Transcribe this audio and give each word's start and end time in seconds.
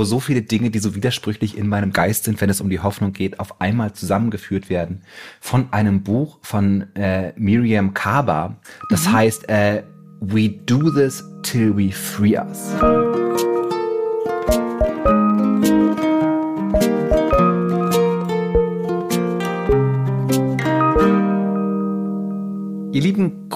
wo 0.00 0.04
so 0.04 0.18
viele 0.18 0.40
Dinge, 0.40 0.70
die 0.70 0.78
so 0.78 0.94
widersprüchlich 0.94 1.58
in 1.58 1.68
meinem 1.68 1.92
Geist 1.92 2.24
sind, 2.24 2.40
wenn 2.40 2.48
es 2.48 2.62
um 2.62 2.70
die 2.70 2.80
Hoffnung 2.80 3.12
geht, 3.12 3.38
auf 3.38 3.60
einmal 3.60 3.92
zusammengeführt 3.92 4.70
werden 4.70 5.02
von 5.40 5.70
einem 5.74 6.02
Buch 6.02 6.38
von 6.40 6.86
äh, 6.96 7.34
Miriam 7.36 7.92
Kaba. 7.92 8.56
Das 8.88 9.06
mhm. 9.06 9.12
heißt 9.12 9.48
äh, 9.50 9.82
We 10.20 10.48
Do 10.48 10.90
This 10.90 11.22
Till 11.42 11.76
We 11.76 11.92
Free 11.92 12.38
Us. 12.38 13.29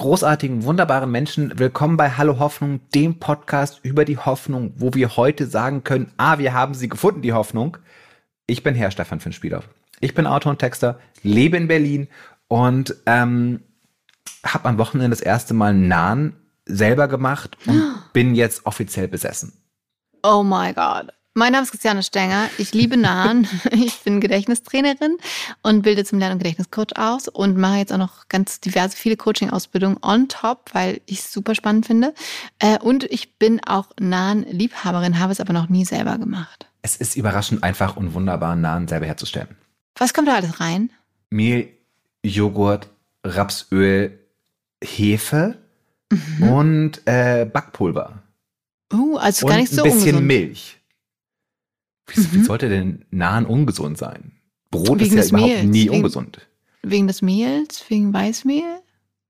Großartigen, 0.05 0.65
wunderbaren 0.65 1.09
Menschen, 1.09 1.57
willkommen 1.57 1.97
bei 1.97 2.11
Hallo 2.11 2.37
Hoffnung, 2.37 2.79
dem 2.93 3.17
Podcast 3.17 3.79
über 3.81 4.05
die 4.05 4.19
Hoffnung, 4.19 4.71
wo 4.77 4.93
wir 4.93 5.17
heute 5.17 5.47
sagen 5.47 5.83
können, 5.83 6.11
ah, 6.17 6.37
wir 6.37 6.53
haben 6.53 6.75
sie 6.75 6.87
gefunden, 6.87 7.23
die 7.23 7.33
Hoffnung. 7.33 7.77
Ich 8.45 8.61
bin 8.61 8.75
Herr 8.75 8.91
Stefan 8.91 9.19
Finspielhoff. 9.19 9.67
Ich 10.01 10.13
bin 10.13 10.27
Autor 10.27 10.51
und 10.51 10.59
Texter, 10.59 10.99
lebe 11.23 11.57
in 11.57 11.67
Berlin 11.67 12.07
und 12.47 12.95
ähm, 13.07 13.63
habe 14.45 14.69
am 14.69 14.77
Wochenende 14.77 15.09
das 15.09 15.21
erste 15.21 15.55
Mal 15.55 15.73
Nahen 15.73 16.35
selber 16.65 17.07
gemacht 17.07 17.57
und 17.65 17.81
bin 18.13 18.35
jetzt 18.35 18.67
offiziell 18.67 19.07
besessen. 19.07 19.53
Oh 20.21 20.43
my 20.43 20.71
God. 20.71 21.14
Mein 21.37 21.51
Name 21.51 21.63
ist 21.63 21.71
Christiane 21.71 22.01
Stenger. 22.01 22.49
Ich 22.57 22.73
liebe 22.73 22.95
Nahen. 22.95 23.45
Ich 23.73 23.99
bin 24.03 24.21
Gedächtnistrainerin 24.21 25.17
und 25.63 25.81
bilde 25.81 26.05
zum 26.05 26.17
Lern- 26.17 26.31
und 26.31 26.37
Gedächtniscoach 26.37 26.95
aus 26.95 27.27
und 27.27 27.57
mache 27.57 27.79
jetzt 27.79 27.91
auch 27.91 27.97
noch 27.97 28.29
ganz 28.29 28.61
diverse, 28.61 28.95
viele 28.95 29.17
Coaching-Ausbildungen 29.17 29.97
on 30.01 30.29
top, 30.29 30.69
weil 30.71 31.01
ich 31.05 31.19
es 31.19 31.33
super 31.33 31.53
spannend 31.53 31.87
finde. 31.87 32.13
Äh, 32.59 32.79
und 32.79 33.03
ich 33.03 33.37
bin 33.37 33.59
auch 33.65 33.89
Nahen-Liebhaberin, 33.99 35.19
habe 35.19 35.33
es 35.33 35.41
aber 35.41 35.51
noch 35.51 35.67
nie 35.67 35.83
selber 35.83 36.17
gemacht. 36.17 36.67
Es 36.83 36.95
ist 36.95 37.17
überraschend 37.17 37.63
einfach 37.63 37.97
und 37.97 38.13
wunderbar, 38.13 38.55
Nahen 38.55 38.87
selber 38.87 39.07
herzustellen. 39.07 39.49
Was 39.97 40.13
kommt 40.13 40.29
da 40.29 40.35
alles 40.35 40.61
rein? 40.61 40.89
Mehl, 41.31 41.67
Joghurt, 42.23 42.87
Rapsöl, 43.25 44.19
Hefe 44.81 45.57
mhm. 46.09 46.49
und 46.49 47.01
äh, 47.05 47.45
Backpulver. 47.45 48.23
Uh, 48.93 49.17
also 49.17 49.47
gar 49.47 49.57
nicht 49.57 49.73
so 49.73 49.83
ein 49.83 49.91
bisschen 49.91 50.15
ungesund. 50.15 50.27
Milch. 50.27 50.77
Wie, 52.07 52.19
mhm. 52.19 52.27
wie 52.31 52.43
sollte 52.43 52.69
denn 52.69 53.05
Nahen 53.11 53.45
ungesund 53.45 53.97
sein? 53.97 54.33
Brot 54.71 54.99
wegen 54.99 55.17
ist 55.17 55.31
ja 55.31 55.37
überhaupt 55.37 55.53
Mehls. 55.53 55.65
nie 55.65 55.83
wegen, 55.83 55.95
ungesund. 55.95 56.47
Wegen 56.83 57.07
des 57.07 57.21
Mehls? 57.21 57.83
Wegen 57.89 58.13
Weißmehl? 58.13 58.81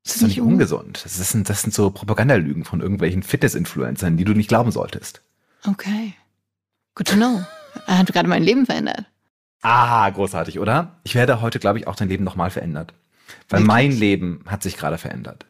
Das 0.04 0.16
ist 0.16 0.22
doch 0.22 0.28
nicht 0.28 0.42
ungesund. 0.42 1.02
Das 1.03 1.31
sind, 1.31 1.50
das 1.50 1.64
sind 1.64 1.73
so 1.73 1.90
Propagandalügen 1.90 2.64
von 2.64 2.81
irgendwelchen 2.81 3.23
Fitness-Influencern, 3.23 4.18
die 4.18 4.23
du 4.23 4.34
nicht 4.34 4.48
glauben 4.48 4.72
solltest. 4.72 5.22
Okay. 5.66 6.14
Good 6.94 7.08
to 7.08 7.16
know. 7.16 7.44
Er 7.88 7.98
hat 7.98 8.08
gerade 8.14 8.30
mein 8.30 8.42
Leben 8.42 8.66
verändert. 8.66 9.06
Ah, 9.62 10.09
großartig, 10.09 10.59
oder? 10.59 11.02
Ich 11.03 11.14
werde 11.14 11.42
heute, 11.42 11.59
glaube 11.59 11.78
ich, 11.78 11.88
auch 11.88 11.96
dein 11.98 12.08
Leben 12.08 12.23
nochmal 12.23 12.50
verändert. 12.50 12.94
Weil 13.50 13.59
Wirklich? 13.59 13.68
mein 13.68 13.92
Leben 13.92 14.44
hat 14.46 14.64
sich 14.64 14.78
gerade 14.78 14.98
verändert. 14.98 15.46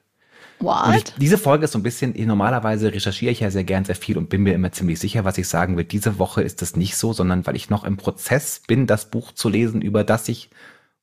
What? 0.59 0.95
Ich, 0.95 1.13
diese 1.15 1.37
Folge 1.37 1.65
ist 1.65 1.71
so 1.71 1.79
ein 1.79 1.83
bisschen, 1.83 2.13
normalerweise 2.25 2.93
recherchiere 2.93 3.31
ich 3.31 3.41
ja 3.41 3.51
sehr 3.51 3.63
gern 3.63 3.85
sehr 3.85 3.95
viel 3.95 4.17
und 4.17 4.29
bin 4.29 4.43
mir 4.43 4.53
immer 4.53 4.71
ziemlich 4.71 4.99
sicher, 4.99 5.25
was 5.25 5.37
ich 5.37 5.47
sagen 5.47 5.77
will. 5.77 5.83
Diese 5.83 6.17
Woche 6.17 6.41
ist 6.41 6.61
das 6.61 6.75
nicht 6.75 6.95
so, 6.95 7.13
sondern 7.13 7.45
weil 7.45 7.55
ich 7.55 7.69
noch 7.69 7.83
im 7.83 7.97
Prozess 7.97 8.61
bin, 8.65 8.87
das 8.87 9.09
Buch 9.09 9.31
zu 9.33 9.49
lesen, 9.49 9.81
über 9.81 10.03
das 10.03 10.29
ich 10.29 10.49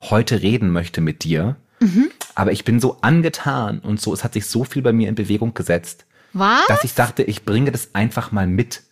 heute 0.01 0.43
reden 0.43 0.71
möchte 0.71 1.01
mit 1.01 1.25
dir. 1.25 1.57
Mhm. 1.81 2.11
Aber 2.35 2.53
ich 2.53 2.65
bin 2.65 2.81
so 2.81 2.99
angetan 3.03 3.81
und 3.81 4.01
so, 4.01 4.13
es 4.13 4.25
hat 4.25 4.33
sich 4.33 4.47
so 4.47 4.65
viel 4.65 4.83
bei 4.83 4.93
mir 4.93 5.09
in 5.09 5.15
Bewegung 5.15 5.53
gesetzt, 5.53 6.07
was? 6.33 6.67
dass 6.69 6.85
ich 6.85 6.95
dachte, 6.95 7.23
ich 7.23 7.45
bringe 7.45 7.73
das 7.73 7.95
einfach 7.95 8.33
mal 8.33 8.47
mit, 8.47 8.83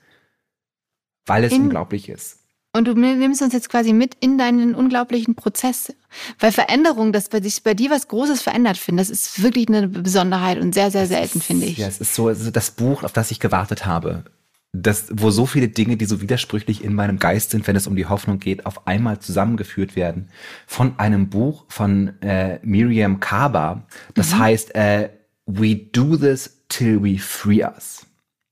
weil 1.26 1.44
es 1.44 1.52
in, 1.52 1.62
unglaublich 1.62 2.08
ist. 2.08 2.39
Und 2.72 2.86
du 2.86 2.94
nimmst 2.94 3.42
uns 3.42 3.52
jetzt 3.52 3.68
quasi 3.68 3.92
mit 3.92 4.14
in 4.20 4.38
deinen 4.38 4.76
unglaublichen 4.76 5.34
Prozess. 5.34 5.92
Weil 6.38 6.52
Veränderung, 6.52 7.12
dass 7.12 7.28
bei, 7.28 7.40
sich 7.40 7.62
bei 7.64 7.74
dir 7.74 7.90
was 7.90 8.06
Großes 8.06 8.42
verändert, 8.42 8.78
finde, 8.78 9.00
das 9.02 9.10
ist 9.10 9.42
wirklich 9.42 9.68
eine 9.68 9.88
Besonderheit 9.88 10.58
und 10.58 10.72
sehr, 10.72 10.90
sehr 10.90 11.06
selten, 11.06 11.40
finde 11.40 11.66
ich. 11.66 11.78
Ja, 11.78 11.88
es 11.88 12.00
ist 12.00 12.14
so 12.14 12.28
also 12.28 12.50
das 12.50 12.70
Buch, 12.70 13.02
auf 13.02 13.12
das 13.12 13.32
ich 13.32 13.40
gewartet 13.40 13.86
habe. 13.86 14.24
Das, 14.72 15.06
wo 15.10 15.32
so 15.32 15.46
viele 15.46 15.66
Dinge, 15.66 15.96
die 15.96 16.04
so 16.04 16.20
widersprüchlich 16.20 16.84
in 16.84 16.94
meinem 16.94 17.18
Geist 17.18 17.50
sind, 17.50 17.66
wenn 17.66 17.74
es 17.74 17.88
um 17.88 17.96
die 17.96 18.06
Hoffnung 18.06 18.38
geht, 18.38 18.66
auf 18.66 18.86
einmal 18.86 19.18
zusammengeführt 19.18 19.96
werden 19.96 20.28
von 20.68 20.96
einem 21.00 21.28
Buch 21.28 21.64
von 21.68 22.20
äh, 22.22 22.60
Miriam 22.62 23.18
Kaba. 23.18 23.84
Das 24.14 24.32
mhm. 24.32 24.38
heißt 24.38 24.74
äh, 24.76 25.10
We 25.46 25.74
Do 25.74 26.16
This 26.16 26.62
Till 26.68 27.02
We 27.02 27.18
Free 27.18 27.64
Us. 27.64 28.06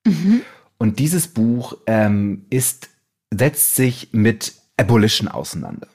Mhm. 0.04 0.40
Und 0.76 0.98
dieses 0.98 1.28
Buch 1.28 1.76
ähm, 1.86 2.46
ist 2.50 2.88
setzt 3.32 3.74
sich 3.74 4.08
mit 4.12 4.54
Abolition 4.76 5.28
auseinander. 5.28 5.88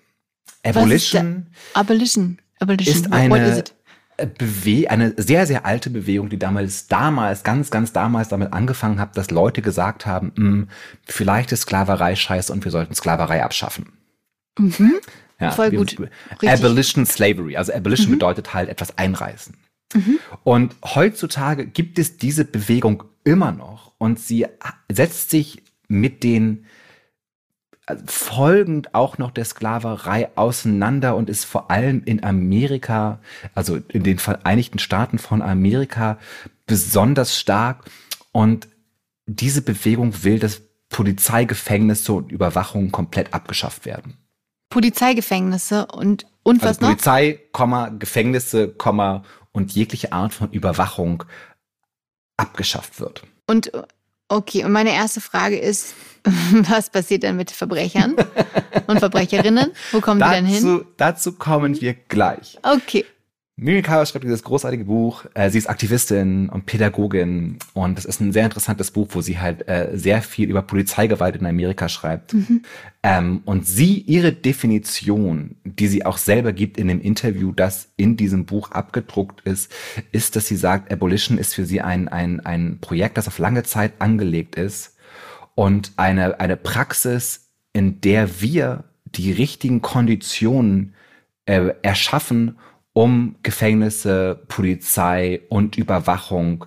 Abolition, 0.63 1.47
Abolition? 1.73 2.38
Abolition. 2.59 2.95
ist 2.95 3.11
eine, 3.11 3.63
Bewe 4.38 4.89
eine 4.89 5.13
sehr, 5.17 5.45
sehr 5.47 5.66
alte 5.66 5.89
Bewegung, 5.89 6.29
die 6.29 6.38
damals, 6.38 6.88
damals, 6.88 7.44
ganz, 7.44 7.71
ganz 7.71 7.94
damals 7.94 8.29
damit 8.29 8.53
angefangen 8.53 8.99
hat, 8.99 9.17
dass 9.17 9.31
Leute 9.31 9.61
gesagt 9.61 10.05
haben, 10.05 10.31
mh, 10.35 10.45
hm, 10.45 10.67
vielleicht 11.05 11.51
ist 11.51 11.61
Sklaverei 11.61 12.16
scheiße 12.16 12.53
und 12.53 12.63
wir 12.63 12.71
sollten 12.71 12.94
Sklaverei 12.94 13.44
abschaffen. 13.44 13.94
Mhm. 14.57 14.94
Ja, 15.39 15.51
Voll 15.51 15.71
gut. 15.71 15.97
Abolition 16.45 17.05
Slavery. 17.05 17.57
Also 17.57 17.73
Abolition 17.73 18.09
mhm. 18.09 18.15
bedeutet 18.15 18.53
halt 18.53 18.69
etwas 18.69 18.97
einreißen. 18.97 19.55
Mhm. 19.94 20.19
Und 20.44 20.75
heutzutage 20.83 21.65
gibt 21.65 22.00
es 22.00 22.17
diese 22.17 22.45
Bewegung 22.45 23.03
immer 23.23 23.51
noch 23.51 23.94
und 23.97 24.19
sie 24.19 24.45
setzt 24.91 25.31
sich 25.31 25.63
mit 25.88 26.23
den 26.23 26.65
folgend 28.05 28.95
auch 28.95 29.17
noch 29.17 29.31
der 29.31 29.45
Sklaverei 29.45 30.29
auseinander 30.35 31.16
und 31.16 31.29
ist 31.29 31.44
vor 31.44 31.69
allem 31.69 32.03
in 32.05 32.23
Amerika, 32.23 33.19
also 33.55 33.77
in 33.89 34.03
den 34.03 34.19
Vereinigten 34.19 34.79
Staaten 34.79 35.19
von 35.19 35.41
Amerika 35.41 36.17
besonders 36.66 37.38
stark. 37.38 37.83
Und 38.31 38.67
diese 39.25 39.61
Bewegung 39.61 40.23
will, 40.23 40.39
dass 40.39 40.61
Polizeigefängnisse 40.89 42.13
und 42.13 42.31
Überwachung 42.31 42.91
komplett 42.91 43.33
abgeschafft 43.33 43.85
werden. 43.85 44.17
Polizeigefängnisse 44.69 45.88
und, 45.88 46.25
und 46.44 46.63
also 46.63 46.69
was 46.69 46.81
noch? 46.81 46.89
Polizei, 46.89 47.39
Gefängnisse, 48.00 48.69
Komma 48.69 49.23
und 49.51 49.73
jegliche 49.73 50.13
Art 50.13 50.33
von 50.33 50.51
Überwachung 50.51 51.23
abgeschafft 52.38 53.00
wird. 53.00 53.23
Und 53.47 53.71
okay, 54.35 54.63
und 54.63 54.71
meine 54.71 54.94
erste 54.94 55.21
Frage 55.21 55.57
ist, 55.57 55.94
Was 56.69 56.89
passiert 56.89 57.23
dann 57.23 57.35
mit 57.35 57.51
Verbrechern 57.51 58.16
und 58.88 58.99
Verbrecherinnen? 58.99 59.71
Wo 59.91 59.99
kommen 59.99 60.19
dazu, 60.19 60.31
die 60.31 60.35
denn 60.35 60.45
hin? 60.45 60.85
Dazu 60.97 61.33
kommen 61.33 61.79
wir 61.81 61.94
gleich. 61.94 62.57
Okay. 62.63 63.05
Miriam 63.55 63.83
Kawa 63.83 64.05
schreibt 64.05 64.25
dieses 64.25 64.41
großartige 64.41 64.85
Buch. 64.85 65.25
Äh, 65.35 65.51
sie 65.51 65.59
ist 65.59 65.69
Aktivistin 65.69 66.49
und 66.49 66.65
Pädagogin 66.65 67.59
und 67.73 67.99
es 67.99 68.05
ist 68.05 68.19
ein 68.19 68.33
sehr 68.33 68.45
interessantes 68.45 68.89
Buch, 68.89 69.09
wo 69.11 69.21
sie 69.21 69.39
halt 69.39 69.67
äh, 69.67 69.91
sehr 69.93 70.23
viel 70.23 70.49
über 70.49 70.63
Polizeigewalt 70.63 71.35
in 71.35 71.45
Amerika 71.45 71.87
schreibt. 71.87 72.33
Mhm. 72.33 72.63
Ähm, 73.03 73.41
und 73.45 73.67
sie, 73.67 73.99
ihre 73.99 74.33
Definition, 74.33 75.55
die 75.65 75.87
sie 75.87 76.03
auch 76.03 76.17
selber 76.17 76.51
gibt 76.51 76.79
in 76.79 76.87
dem 76.87 76.99
Interview, 76.99 77.51
das 77.51 77.89
in 77.95 78.17
diesem 78.17 78.45
Buch 78.45 78.71
abgedruckt 78.71 79.41
ist, 79.41 79.71
ist, 80.11 80.35
dass 80.35 80.47
sie 80.47 80.57
sagt, 80.57 80.91
Abolition 80.91 81.37
ist 81.37 81.53
für 81.53 81.65
sie 81.65 81.81
ein, 81.81 82.07
ein, 82.07 82.39
ein 82.39 82.79
Projekt, 82.81 83.17
das 83.17 83.27
auf 83.27 83.37
lange 83.37 83.61
Zeit 83.61 83.93
angelegt 83.99 84.55
ist 84.55 84.97
und 85.53 85.91
eine, 85.97 86.39
eine 86.39 86.57
Praxis, 86.57 87.51
in 87.71 88.01
der 88.01 88.41
wir 88.41 88.85
die 89.05 89.31
richtigen 89.31 89.83
Konditionen 89.83 90.95
äh, 91.45 91.73
erschaffen, 91.83 92.57
um 92.93 93.35
Gefängnisse, 93.43 94.41
Polizei 94.47 95.41
und 95.49 95.77
Überwachung 95.77 96.65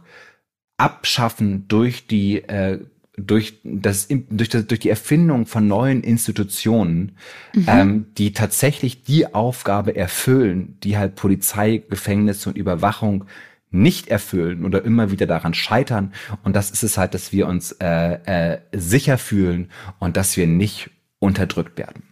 abschaffen 0.76 1.66
durch 1.69 2.06
die 2.06 2.42
äh, 2.42 2.81
durch 3.16 3.60
das 3.64 4.09
durch 4.09 4.50
das 4.50 4.66
durch 4.66 4.81
die 4.81 4.91
Erfindung 4.91 5.47
von 5.47 5.66
neuen 5.66 6.03
Institutionen, 6.03 7.16
mhm. 7.54 7.65
ähm, 7.66 8.06
die 8.18 8.33
tatsächlich 8.33 9.04
die 9.04 9.34
Aufgabe 9.34 9.97
erfüllen, 9.97 10.77
die 10.83 10.98
halt 10.98 11.15
Polizei, 11.15 11.83
Gefängnisse 11.89 12.51
und 12.51 12.59
Überwachung 12.59 13.24
nicht 13.71 14.09
erfüllen 14.09 14.65
oder 14.65 14.84
immer 14.84 15.10
wieder 15.10 15.27
daran 15.27 15.54
scheitern. 15.54 16.12
Und 16.45 16.54
das 16.54 16.71
ist 16.71 16.83
es 16.83 16.98
halt, 16.98 17.15
dass 17.15 17.33
wir 17.33 17.47
uns 17.47 17.72
äh, 17.72 18.54
äh, 18.54 18.59
sicher 18.72 19.18
fühlen 19.18 19.71
und 19.98 20.16
dass 20.16 20.36
wir 20.36 20.47
nicht 20.47 20.91
unterdrückt 21.18 21.78
werden. 21.78 22.03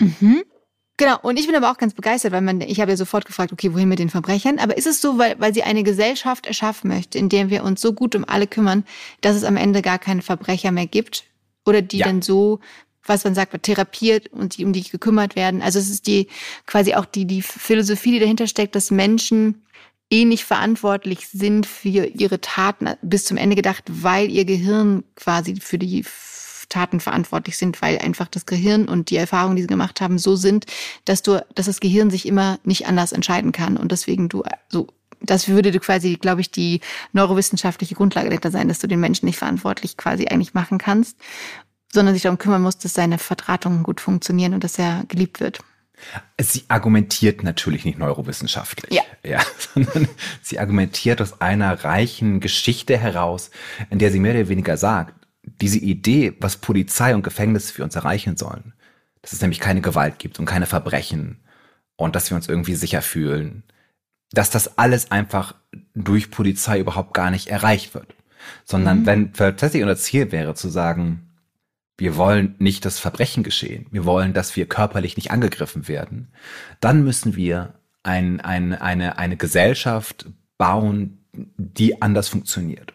Mhm. 0.00 0.42
Genau, 1.02 1.18
und 1.20 1.36
ich 1.36 1.48
bin 1.48 1.56
aber 1.56 1.72
auch 1.72 1.78
ganz 1.78 1.94
begeistert, 1.94 2.30
weil 2.30 2.42
man, 2.42 2.60
ich 2.60 2.80
habe 2.80 2.92
ja 2.92 2.96
sofort 2.96 3.24
gefragt, 3.24 3.52
okay, 3.52 3.74
wohin 3.74 3.88
mit 3.88 3.98
den 3.98 4.08
Verbrechern? 4.08 4.60
Aber 4.60 4.76
ist 4.76 4.86
es 4.86 5.00
so, 5.00 5.18
weil, 5.18 5.34
weil 5.40 5.52
sie 5.52 5.64
eine 5.64 5.82
Gesellschaft 5.82 6.46
erschaffen 6.46 6.86
möchte, 6.88 7.18
in 7.18 7.28
der 7.28 7.50
wir 7.50 7.64
uns 7.64 7.80
so 7.80 7.92
gut 7.92 8.14
um 8.14 8.24
alle 8.24 8.46
kümmern, 8.46 8.84
dass 9.20 9.34
es 9.34 9.42
am 9.42 9.56
Ende 9.56 9.82
gar 9.82 9.98
keine 9.98 10.22
Verbrecher 10.22 10.70
mehr 10.70 10.86
gibt? 10.86 11.24
Oder 11.66 11.82
die 11.82 11.98
ja. 11.98 12.06
dann 12.06 12.22
so, 12.22 12.60
was 13.04 13.24
man 13.24 13.34
sagt, 13.34 13.60
therapiert 13.64 14.28
und 14.28 14.56
die, 14.56 14.64
um 14.64 14.72
die 14.72 14.88
gekümmert 14.88 15.34
werden? 15.34 15.60
Also 15.60 15.80
es 15.80 15.90
ist 15.90 16.06
die, 16.06 16.28
quasi 16.66 16.94
auch 16.94 17.04
die, 17.04 17.24
die 17.24 17.42
Philosophie, 17.42 18.12
die 18.12 18.20
dahinter 18.20 18.46
steckt, 18.46 18.76
dass 18.76 18.92
Menschen 18.92 19.64
eh 20.08 20.24
nicht 20.24 20.44
verantwortlich 20.44 21.26
sind 21.26 21.66
für 21.66 21.88
ihre 21.88 22.40
Taten 22.40 22.90
bis 23.02 23.24
zum 23.24 23.38
Ende 23.38 23.56
gedacht, 23.56 23.82
weil 23.88 24.30
ihr 24.30 24.44
Gehirn 24.44 25.02
quasi 25.16 25.56
für 25.56 25.78
die 25.78 26.04
Taten 26.72 27.00
verantwortlich 27.00 27.56
sind, 27.56 27.82
weil 27.82 27.98
einfach 27.98 28.28
das 28.28 28.46
Gehirn 28.46 28.88
und 28.88 29.10
die 29.10 29.16
Erfahrungen, 29.16 29.56
die 29.56 29.62
sie 29.62 29.68
gemacht 29.68 30.00
haben, 30.00 30.18
so 30.18 30.36
sind, 30.36 30.66
dass 31.04 31.22
du, 31.22 31.44
dass 31.54 31.66
das 31.66 31.80
Gehirn 31.80 32.10
sich 32.10 32.26
immer 32.26 32.58
nicht 32.64 32.86
anders 32.86 33.12
entscheiden 33.12 33.52
kann 33.52 33.76
und 33.76 33.92
deswegen 33.92 34.28
du 34.28 34.42
so 34.68 34.88
das 35.24 35.46
würde 35.46 35.70
quasi, 35.78 36.16
glaube 36.16 36.40
ich, 36.40 36.50
die 36.50 36.80
neurowissenschaftliche 37.12 37.94
Grundlage 37.94 38.28
dahinter 38.28 38.50
sein, 38.50 38.66
dass 38.66 38.80
du 38.80 38.88
den 38.88 38.98
Menschen 38.98 39.26
nicht 39.26 39.38
verantwortlich 39.38 39.96
quasi 39.96 40.26
eigentlich 40.26 40.52
machen 40.54 40.78
kannst, 40.78 41.16
sondern 41.92 42.14
sich 42.14 42.24
darum 42.24 42.38
kümmern 42.38 42.62
musst, 42.62 42.84
dass 42.84 42.94
seine 42.94 43.18
Vertratungen 43.18 43.84
gut 43.84 44.00
funktionieren 44.00 44.54
und 44.54 44.64
dass 44.64 44.78
er 44.80 45.04
geliebt 45.06 45.38
wird. 45.38 45.60
Sie 46.40 46.64
argumentiert 46.68 47.42
natürlich 47.44 47.84
nicht 47.84 47.98
neurowissenschaftlich, 47.98 48.92
ja. 48.92 49.02
ja, 49.22 49.40
sondern 49.74 50.08
sie 50.42 50.58
argumentiert 50.58 51.20
aus 51.22 51.40
einer 51.40 51.84
reichen 51.84 52.40
Geschichte 52.40 52.98
heraus, 52.98 53.50
in 53.90 53.98
der 53.98 54.10
sie 54.10 54.18
mehr 54.18 54.34
oder 54.34 54.48
weniger 54.48 54.76
sagt, 54.76 55.14
diese 55.62 55.78
Idee, 55.78 56.34
was 56.40 56.56
Polizei 56.56 57.14
und 57.14 57.22
Gefängnis 57.22 57.70
für 57.70 57.84
uns 57.84 57.94
erreichen 57.96 58.36
sollen, 58.36 58.74
dass 59.22 59.32
es 59.32 59.40
nämlich 59.40 59.60
keine 59.60 59.80
Gewalt 59.80 60.18
gibt 60.18 60.38
und 60.38 60.44
keine 60.44 60.66
Verbrechen 60.66 61.38
und 61.96 62.16
dass 62.16 62.30
wir 62.30 62.36
uns 62.36 62.48
irgendwie 62.48 62.74
sicher 62.74 63.00
fühlen, 63.00 63.62
dass 64.32 64.50
das 64.50 64.76
alles 64.76 65.10
einfach 65.12 65.54
durch 65.94 66.30
Polizei 66.30 66.80
überhaupt 66.80 67.14
gar 67.14 67.30
nicht 67.30 67.48
erreicht 67.48 67.94
wird, 67.94 68.14
sondern 68.64 69.00
mhm. 69.00 69.06
wenn 69.06 69.32
tatsächlich 69.32 69.82
unser 69.82 69.96
Ziel 69.96 70.32
wäre 70.32 70.54
zu 70.54 70.68
sagen, 70.68 71.28
wir 71.96 72.16
wollen 72.16 72.56
nicht 72.58 72.84
das 72.84 72.98
Verbrechen 72.98 73.44
geschehen, 73.44 73.86
wir 73.92 74.04
wollen, 74.04 74.32
dass 74.32 74.56
wir 74.56 74.66
körperlich 74.66 75.16
nicht 75.16 75.30
angegriffen 75.30 75.86
werden, 75.86 76.32
dann 76.80 77.04
müssen 77.04 77.36
wir 77.36 77.74
ein, 78.02 78.40
ein, 78.40 78.74
eine, 78.74 79.18
eine 79.18 79.36
Gesellschaft 79.36 80.26
bauen, 80.58 81.24
die 81.32 82.02
anders 82.02 82.28
funktioniert. 82.28 82.91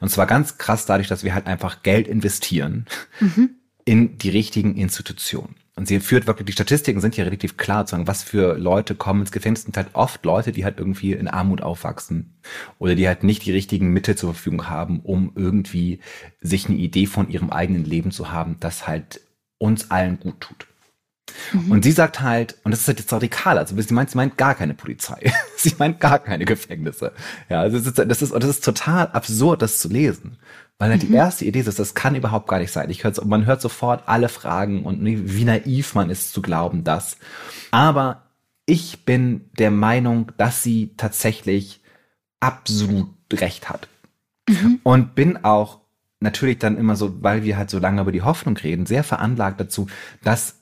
Und 0.00 0.08
zwar 0.10 0.26
ganz 0.26 0.58
krass 0.58 0.86
dadurch, 0.86 1.08
dass 1.08 1.24
wir 1.24 1.34
halt 1.34 1.46
einfach 1.46 1.82
Geld 1.82 2.08
investieren 2.08 2.86
mhm. 3.20 3.50
in 3.84 4.18
die 4.18 4.30
richtigen 4.30 4.76
Institutionen. 4.76 5.56
Und 5.78 5.86
sie 5.86 6.00
führt 6.00 6.26
wirklich, 6.26 6.46
die 6.46 6.52
Statistiken 6.52 7.02
sind 7.02 7.18
ja 7.18 7.24
relativ 7.24 7.58
klar, 7.58 7.84
zu 7.84 7.90
sagen, 7.90 8.06
was 8.06 8.22
für 8.22 8.56
Leute 8.56 8.94
kommen 8.94 9.20
ins 9.20 9.32
Gefängnis, 9.32 9.64
sind 9.64 9.76
halt 9.76 9.88
oft 9.92 10.24
Leute, 10.24 10.50
die 10.50 10.64
halt 10.64 10.78
irgendwie 10.78 11.12
in 11.12 11.28
Armut 11.28 11.60
aufwachsen 11.60 12.34
oder 12.78 12.94
die 12.94 13.06
halt 13.06 13.24
nicht 13.24 13.44
die 13.44 13.52
richtigen 13.52 13.92
Mittel 13.92 14.16
zur 14.16 14.32
Verfügung 14.32 14.70
haben, 14.70 15.00
um 15.00 15.32
irgendwie 15.34 16.00
sich 16.40 16.66
eine 16.66 16.78
Idee 16.78 17.04
von 17.04 17.28
ihrem 17.28 17.50
eigenen 17.50 17.84
Leben 17.84 18.10
zu 18.10 18.32
haben, 18.32 18.56
das 18.58 18.86
halt 18.86 19.20
uns 19.58 19.90
allen 19.90 20.18
gut 20.18 20.40
tut. 20.40 20.66
Mhm. 21.52 21.70
Und 21.70 21.84
sie 21.84 21.92
sagt 21.92 22.20
halt, 22.20 22.56
und 22.64 22.70
das 22.70 22.80
ist 22.80 22.88
halt 22.88 23.00
jetzt 23.00 23.12
radikal, 23.12 23.58
also 23.58 23.80
sie 23.80 23.94
meint, 23.94 24.10
sie 24.10 24.16
meint 24.16 24.36
gar 24.36 24.54
keine 24.54 24.74
Polizei. 24.74 25.32
sie 25.56 25.74
meint 25.78 26.00
gar 26.00 26.18
keine 26.18 26.44
Gefängnisse. 26.44 27.12
Ja, 27.48 27.60
also 27.60 27.78
das 27.78 27.86
ist, 27.86 27.98
das 27.98 28.22
ist, 28.22 28.32
das 28.32 28.44
ist 28.44 28.64
total 28.64 29.08
absurd, 29.08 29.62
das 29.62 29.78
zu 29.78 29.88
lesen. 29.88 30.38
Weil 30.78 30.90
halt 30.90 31.02
mhm. 31.04 31.08
die 31.08 31.14
erste 31.14 31.44
Idee 31.44 31.60
ist, 31.60 31.78
das 31.78 31.94
kann 31.94 32.14
überhaupt 32.14 32.48
gar 32.48 32.58
nicht 32.58 32.72
sein. 32.72 32.90
Ich 32.90 33.04
hör, 33.04 33.12
man 33.24 33.46
hört 33.46 33.60
sofort 33.60 34.02
alle 34.06 34.28
Fragen 34.28 34.84
und 34.84 35.04
wie 35.04 35.44
naiv 35.44 35.94
man 35.94 36.10
ist 36.10 36.32
zu 36.32 36.42
glauben, 36.42 36.84
dass. 36.84 37.16
Aber 37.70 38.24
ich 38.66 39.04
bin 39.04 39.48
der 39.58 39.70
Meinung, 39.70 40.32
dass 40.36 40.62
sie 40.62 40.92
tatsächlich 40.96 41.80
absolut 42.40 43.08
recht 43.32 43.68
hat. 43.68 43.88
Mhm. 44.48 44.80
Und 44.82 45.14
bin 45.14 45.44
auch 45.44 45.80
natürlich 46.20 46.58
dann 46.58 46.76
immer 46.76 46.96
so, 46.96 47.22
weil 47.22 47.44
wir 47.44 47.56
halt 47.56 47.70
so 47.70 47.78
lange 47.78 48.00
über 48.00 48.12
die 48.12 48.22
Hoffnung 48.22 48.56
reden, 48.56 48.86
sehr 48.86 49.04
veranlagt 49.04 49.60
dazu, 49.60 49.86
dass 50.22 50.56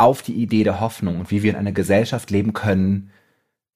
auf 0.00 0.22
die 0.22 0.34
Idee 0.34 0.64
der 0.64 0.80
Hoffnung 0.80 1.20
und 1.20 1.30
wie 1.30 1.42
wir 1.42 1.50
in 1.50 1.56
einer 1.56 1.72
Gesellschaft 1.72 2.30
leben 2.30 2.52
können, 2.52 3.10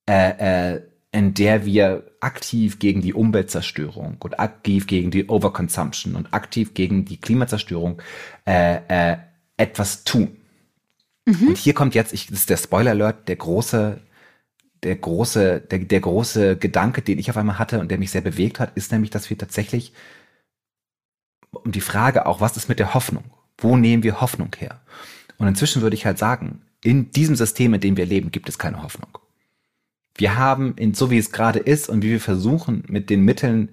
äh, 0.08 0.74
äh, 0.74 0.82
in 1.12 1.34
der 1.34 1.64
wir 1.64 2.10
aktiv 2.20 2.78
gegen 2.78 3.00
die 3.00 3.14
Umweltzerstörung 3.14 4.16
und 4.18 4.40
aktiv 4.40 4.86
gegen 4.86 5.10
die 5.10 5.28
Overconsumption 5.28 6.16
und 6.16 6.34
aktiv 6.34 6.74
gegen 6.74 7.04
die 7.04 7.18
Klimazerstörung 7.18 8.02
äh, 8.46 8.80
äh, 8.88 9.16
etwas 9.56 10.02
tun. 10.04 10.36
Mhm. 11.26 11.48
Und 11.48 11.58
hier 11.58 11.74
kommt 11.74 11.94
jetzt, 11.94 12.12
ich, 12.12 12.26
das 12.26 12.40
ist 12.40 12.50
der 12.50 12.56
Spoiler 12.56 12.90
Alert, 12.90 13.28
der 13.28 13.36
große, 13.36 14.00
der 14.82 14.96
große, 14.96 15.60
der, 15.60 15.78
der 15.78 16.00
große 16.00 16.56
Gedanke, 16.56 17.02
den 17.02 17.18
ich 17.18 17.30
auf 17.30 17.36
einmal 17.36 17.58
hatte 17.58 17.78
und 17.78 17.90
der 17.90 17.98
mich 17.98 18.10
sehr 18.10 18.20
bewegt 18.20 18.58
hat, 18.58 18.76
ist 18.76 18.90
nämlich, 18.90 19.10
dass 19.10 19.30
wir 19.30 19.38
tatsächlich 19.38 19.92
um 21.50 21.70
die 21.70 21.80
Frage 21.80 22.26
auch, 22.26 22.40
was 22.40 22.56
ist 22.56 22.68
mit 22.68 22.80
der 22.80 22.94
Hoffnung? 22.94 23.24
Wo 23.58 23.76
nehmen 23.76 24.02
wir 24.02 24.20
Hoffnung 24.20 24.50
her? 24.58 24.80
Und 25.38 25.48
inzwischen 25.48 25.82
würde 25.82 25.96
ich 25.96 26.06
halt 26.06 26.18
sagen, 26.18 26.62
in 26.82 27.10
diesem 27.10 27.36
System, 27.36 27.74
in 27.74 27.80
dem 27.80 27.96
wir 27.96 28.06
leben, 28.06 28.30
gibt 28.30 28.48
es 28.48 28.58
keine 28.58 28.82
Hoffnung 28.82 29.18
wir 30.16 30.36
haben, 30.36 30.76
in, 30.76 30.94
so 30.94 31.10
wie 31.10 31.18
es 31.18 31.32
gerade 31.32 31.58
ist 31.58 31.88
und 31.88 32.02
wie 32.02 32.10
wir 32.10 32.20
versuchen, 32.20 32.84
mit 32.88 33.10
den 33.10 33.22
Mitteln, 33.22 33.70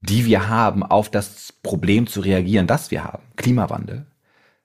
die 0.00 0.26
wir 0.26 0.48
haben, 0.48 0.82
auf 0.82 1.10
das 1.10 1.52
Problem 1.62 2.06
zu 2.06 2.20
reagieren, 2.20 2.66
das 2.66 2.90
wir 2.90 3.04
haben, 3.04 3.22
Klimawandel, 3.36 4.06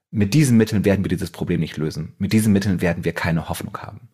mit 0.09 0.33
diesen 0.33 0.57
Mitteln 0.57 0.83
werden 0.83 1.05
wir 1.05 1.09
dieses 1.09 1.31
Problem 1.31 1.61
nicht 1.61 1.77
lösen. 1.77 2.13
Mit 2.17 2.33
diesen 2.33 2.51
Mitteln 2.51 2.81
werden 2.81 3.05
wir 3.05 3.13
keine 3.13 3.47
Hoffnung 3.47 3.77
haben. 3.77 4.09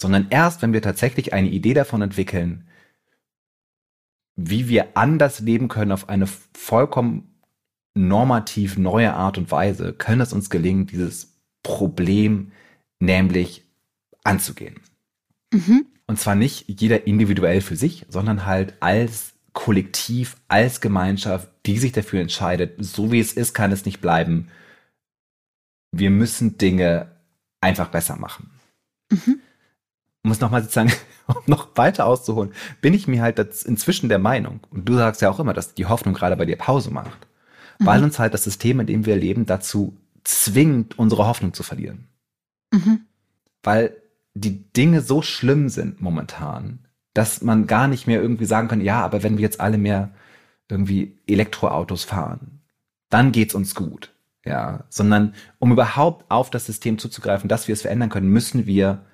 Sondern 0.00 0.28
erst, 0.30 0.62
wenn 0.62 0.72
wir 0.72 0.82
tatsächlich 0.82 1.32
eine 1.32 1.48
Idee 1.48 1.74
davon 1.74 2.02
entwickeln, 2.02 2.68
wie 4.36 4.68
wir 4.68 4.96
anders 4.96 5.40
leben 5.40 5.66
können 5.68 5.90
auf 5.90 6.08
eine 6.08 6.28
vollkommen 6.54 7.40
normativ 7.94 8.76
neue 8.76 9.14
Art 9.14 9.38
und 9.38 9.50
Weise, 9.50 9.94
können 9.94 10.20
es 10.20 10.32
uns 10.32 10.50
gelingen, 10.50 10.86
dieses 10.86 11.35
Problem 11.66 12.52
nämlich 13.00 13.64
anzugehen. 14.22 14.76
Mhm. 15.52 15.86
Und 16.06 16.20
zwar 16.20 16.36
nicht 16.36 16.80
jeder 16.80 17.08
individuell 17.08 17.60
für 17.60 17.74
sich, 17.74 18.06
sondern 18.08 18.46
halt 18.46 18.74
als 18.78 19.34
Kollektiv, 19.52 20.36
als 20.46 20.80
Gemeinschaft, 20.80 21.50
die 21.66 21.78
sich 21.78 21.90
dafür 21.90 22.20
entscheidet, 22.20 22.76
so 22.78 23.10
wie 23.10 23.18
es 23.18 23.32
ist, 23.32 23.52
kann 23.52 23.72
es 23.72 23.84
nicht 23.84 24.00
bleiben. 24.00 24.48
Wir 25.90 26.10
müssen 26.10 26.56
Dinge 26.56 27.10
einfach 27.60 27.88
besser 27.88 28.14
machen. 28.14 28.50
Mhm. 29.10 29.40
Um 30.22 30.30
es 30.30 30.40
nochmal 30.40 30.62
sozusagen, 30.62 30.92
um 31.26 31.42
noch 31.46 31.76
weiter 31.76 32.06
auszuholen, 32.06 32.52
bin 32.80 32.94
ich 32.94 33.08
mir 33.08 33.22
halt 33.22 33.40
inzwischen 33.64 34.08
der 34.08 34.20
Meinung, 34.20 34.60
und 34.70 34.88
du 34.88 34.94
sagst 34.94 35.20
ja 35.20 35.30
auch 35.30 35.40
immer, 35.40 35.52
dass 35.52 35.74
die 35.74 35.86
Hoffnung 35.86 36.14
gerade 36.14 36.36
bei 36.36 36.44
dir 36.44 36.56
Pause 36.56 36.92
macht, 36.92 37.26
mhm. 37.80 37.86
weil 37.86 38.04
uns 38.04 38.20
halt 38.20 38.34
das 38.34 38.44
System, 38.44 38.78
in 38.78 38.86
dem 38.86 39.04
wir 39.04 39.16
leben, 39.16 39.46
dazu 39.46 39.96
zwingt, 40.26 40.98
unsere 40.98 41.26
Hoffnung 41.26 41.52
zu 41.54 41.62
verlieren. 41.62 42.08
Mhm. 42.72 43.00
Weil 43.62 43.96
die 44.34 44.72
Dinge 44.72 45.00
so 45.00 45.22
schlimm 45.22 45.68
sind 45.68 46.00
momentan, 46.00 46.80
dass 47.14 47.42
man 47.42 47.66
gar 47.66 47.88
nicht 47.88 48.06
mehr 48.06 48.20
irgendwie 48.20 48.44
sagen 48.44 48.68
kann, 48.68 48.80
ja, 48.80 49.02
aber 49.02 49.22
wenn 49.22 49.38
wir 49.38 49.42
jetzt 49.42 49.60
alle 49.60 49.78
mehr 49.78 50.10
irgendwie 50.68 51.18
Elektroautos 51.26 52.04
fahren, 52.04 52.60
dann 53.08 53.32
geht's 53.32 53.54
uns 53.54 53.74
gut. 53.74 54.12
Ja, 54.44 54.84
sondern 54.90 55.34
um 55.58 55.72
überhaupt 55.72 56.30
auf 56.30 56.50
das 56.50 56.66
System 56.66 56.98
zuzugreifen, 56.98 57.48
dass 57.48 57.66
wir 57.66 57.72
es 57.72 57.82
verändern 57.82 58.10
können, 58.10 58.28
müssen 58.28 58.66
wir 58.66 59.04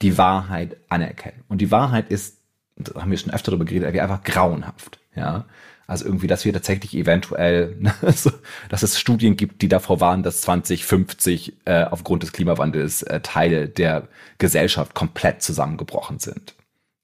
die 0.00 0.16
Wahrheit 0.16 0.78
anerkennen. 0.88 1.44
Und 1.48 1.60
die 1.60 1.70
Wahrheit 1.70 2.10
ist, 2.10 2.38
da 2.76 3.02
haben 3.02 3.10
wir 3.10 3.18
schon 3.18 3.32
öfter 3.32 3.50
darüber 3.50 3.66
geredet, 3.66 3.98
einfach 3.98 4.22
grauenhaft. 4.22 4.98
Ja, 5.14 5.44
also 5.88 6.04
irgendwie, 6.04 6.26
dass 6.26 6.44
wir 6.44 6.52
tatsächlich 6.52 6.94
eventuell, 6.94 7.74
dass 8.02 8.82
es 8.82 9.00
Studien 9.00 9.36
gibt, 9.36 9.62
die 9.62 9.68
davor 9.68 10.00
warnen, 10.00 10.22
dass 10.22 10.42
2050 10.42 11.54
äh, 11.64 11.84
aufgrund 11.84 12.22
des 12.22 12.32
Klimawandels 12.32 13.02
äh, 13.02 13.20
Teile 13.20 13.68
der 13.68 14.06
Gesellschaft 14.36 14.94
komplett 14.94 15.42
zusammengebrochen 15.42 16.18
sind. 16.18 16.54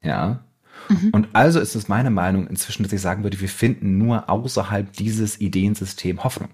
Ja. 0.02 0.44
Mhm. 0.90 1.08
Und 1.12 1.28
also 1.32 1.60
ist 1.60 1.74
es 1.74 1.88
meine 1.88 2.10
Meinung 2.10 2.46
inzwischen, 2.46 2.82
dass 2.82 2.92
ich 2.92 3.00
sagen 3.00 3.22
würde, 3.22 3.40
wir 3.40 3.48
finden 3.48 3.96
nur 3.96 4.28
außerhalb 4.28 4.92
dieses 4.92 5.40
Ideensystem 5.40 6.22
Hoffnung. 6.22 6.50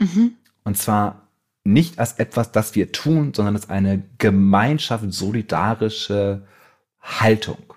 Mhm. 0.00 0.32
Und 0.64 0.76
zwar 0.76 1.28
nicht 1.62 2.00
als 2.00 2.14
etwas, 2.14 2.50
das 2.50 2.74
wir 2.74 2.90
tun, 2.90 3.32
sondern 3.32 3.54
als 3.54 3.70
eine 3.70 4.02
Gemeinschaft 4.18 5.04
solidarische 5.12 6.48
Haltung 7.00 7.74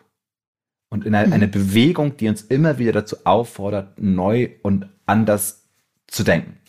und 0.93 1.05
in 1.05 1.15
eine, 1.15 1.27
mhm. 1.27 1.33
eine 1.33 1.47
Bewegung, 1.47 2.17
die 2.17 2.29
uns 2.29 2.43
immer 2.43 2.77
wieder 2.77 2.91
dazu 2.91 3.17
auffordert, 3.23 3.99
neu 3.99 4.49
und 4.61 4.87
anders 5.07 5.63
zu 6.05 6.23
denken. 6.23 6.59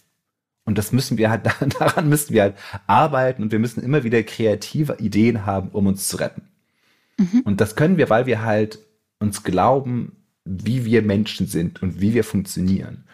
Und 0.65 0.79
das 0.79 0.93
müssen 0.93 1.19
wir 1.19 1.29
halt, 1.29 1.43
daran 1.79 2.09
müssen 2.09 2.33
wir 2.33 2.41
halt 2.41 2.55
arbeiten 2.87 3.43
und 3.43 3.53
wir 3.53 3.59
müssen 3.59 3.83
immer 3.83 4.03
wieder 4.03 4.23
kreative 4.23 4.97
Ideen 4.99 5.45
haben, 5.45 5.69
um 5.69 5.87
uns 5.87 6.09
zu 6.09 6.17
retten. 6.17 6.49
Mhm. 7.19 7.43
Und 7.45 7.61
das 7.61 7.77
können 7.77 7.99
wir, 7.99 8.09
weil 8.09 8.25
wir 8.25 8.43
halt 8.43 8.79
uns 9.19 9.43
glauben, 9.43 10.17
wie 10.47 10.87
wir 10.87 11.03
Menschen 11.03 11.47
sind 11.47 11.83
und 11.83 12.01
wie 12.01 12.15
wir 12.15 12.25
funktionieren. 12.25 13.05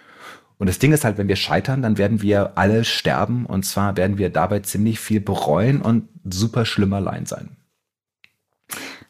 Und 0.59 0.69
das 0.69 0.79
Ding 0.79 0.93
ist 0.93 1.05
halt, 1.05 1.19
wenn 1.19 1.27
wir 1.27 1.37
scheitern, 1.37 1.83
dann 1.83 1.99
werden 1.99 2.23
wir 2.23 2.57
alle 2.57 2.85
sterben 2.85 3.47
und 3.47 3.65
zwar 3.65 3.97
werden 3.97 4.17
wir 4.17 4.31
dabei 4.31 4.61
ziemlich 4.61 5.01
viel 5.01 5.21
bereuen 5.21 5.83
und 5.83 6.09
super 6.25 6.67
schlimm 6.67 6.93
allein 6.93 7.27
sein. 7.27 7.57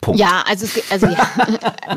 Punkt. 0.00 0.18
Ja, 0.18 0.44
also, 0.46 0.66
also 0.90 1.06
ja. 1.06 1.30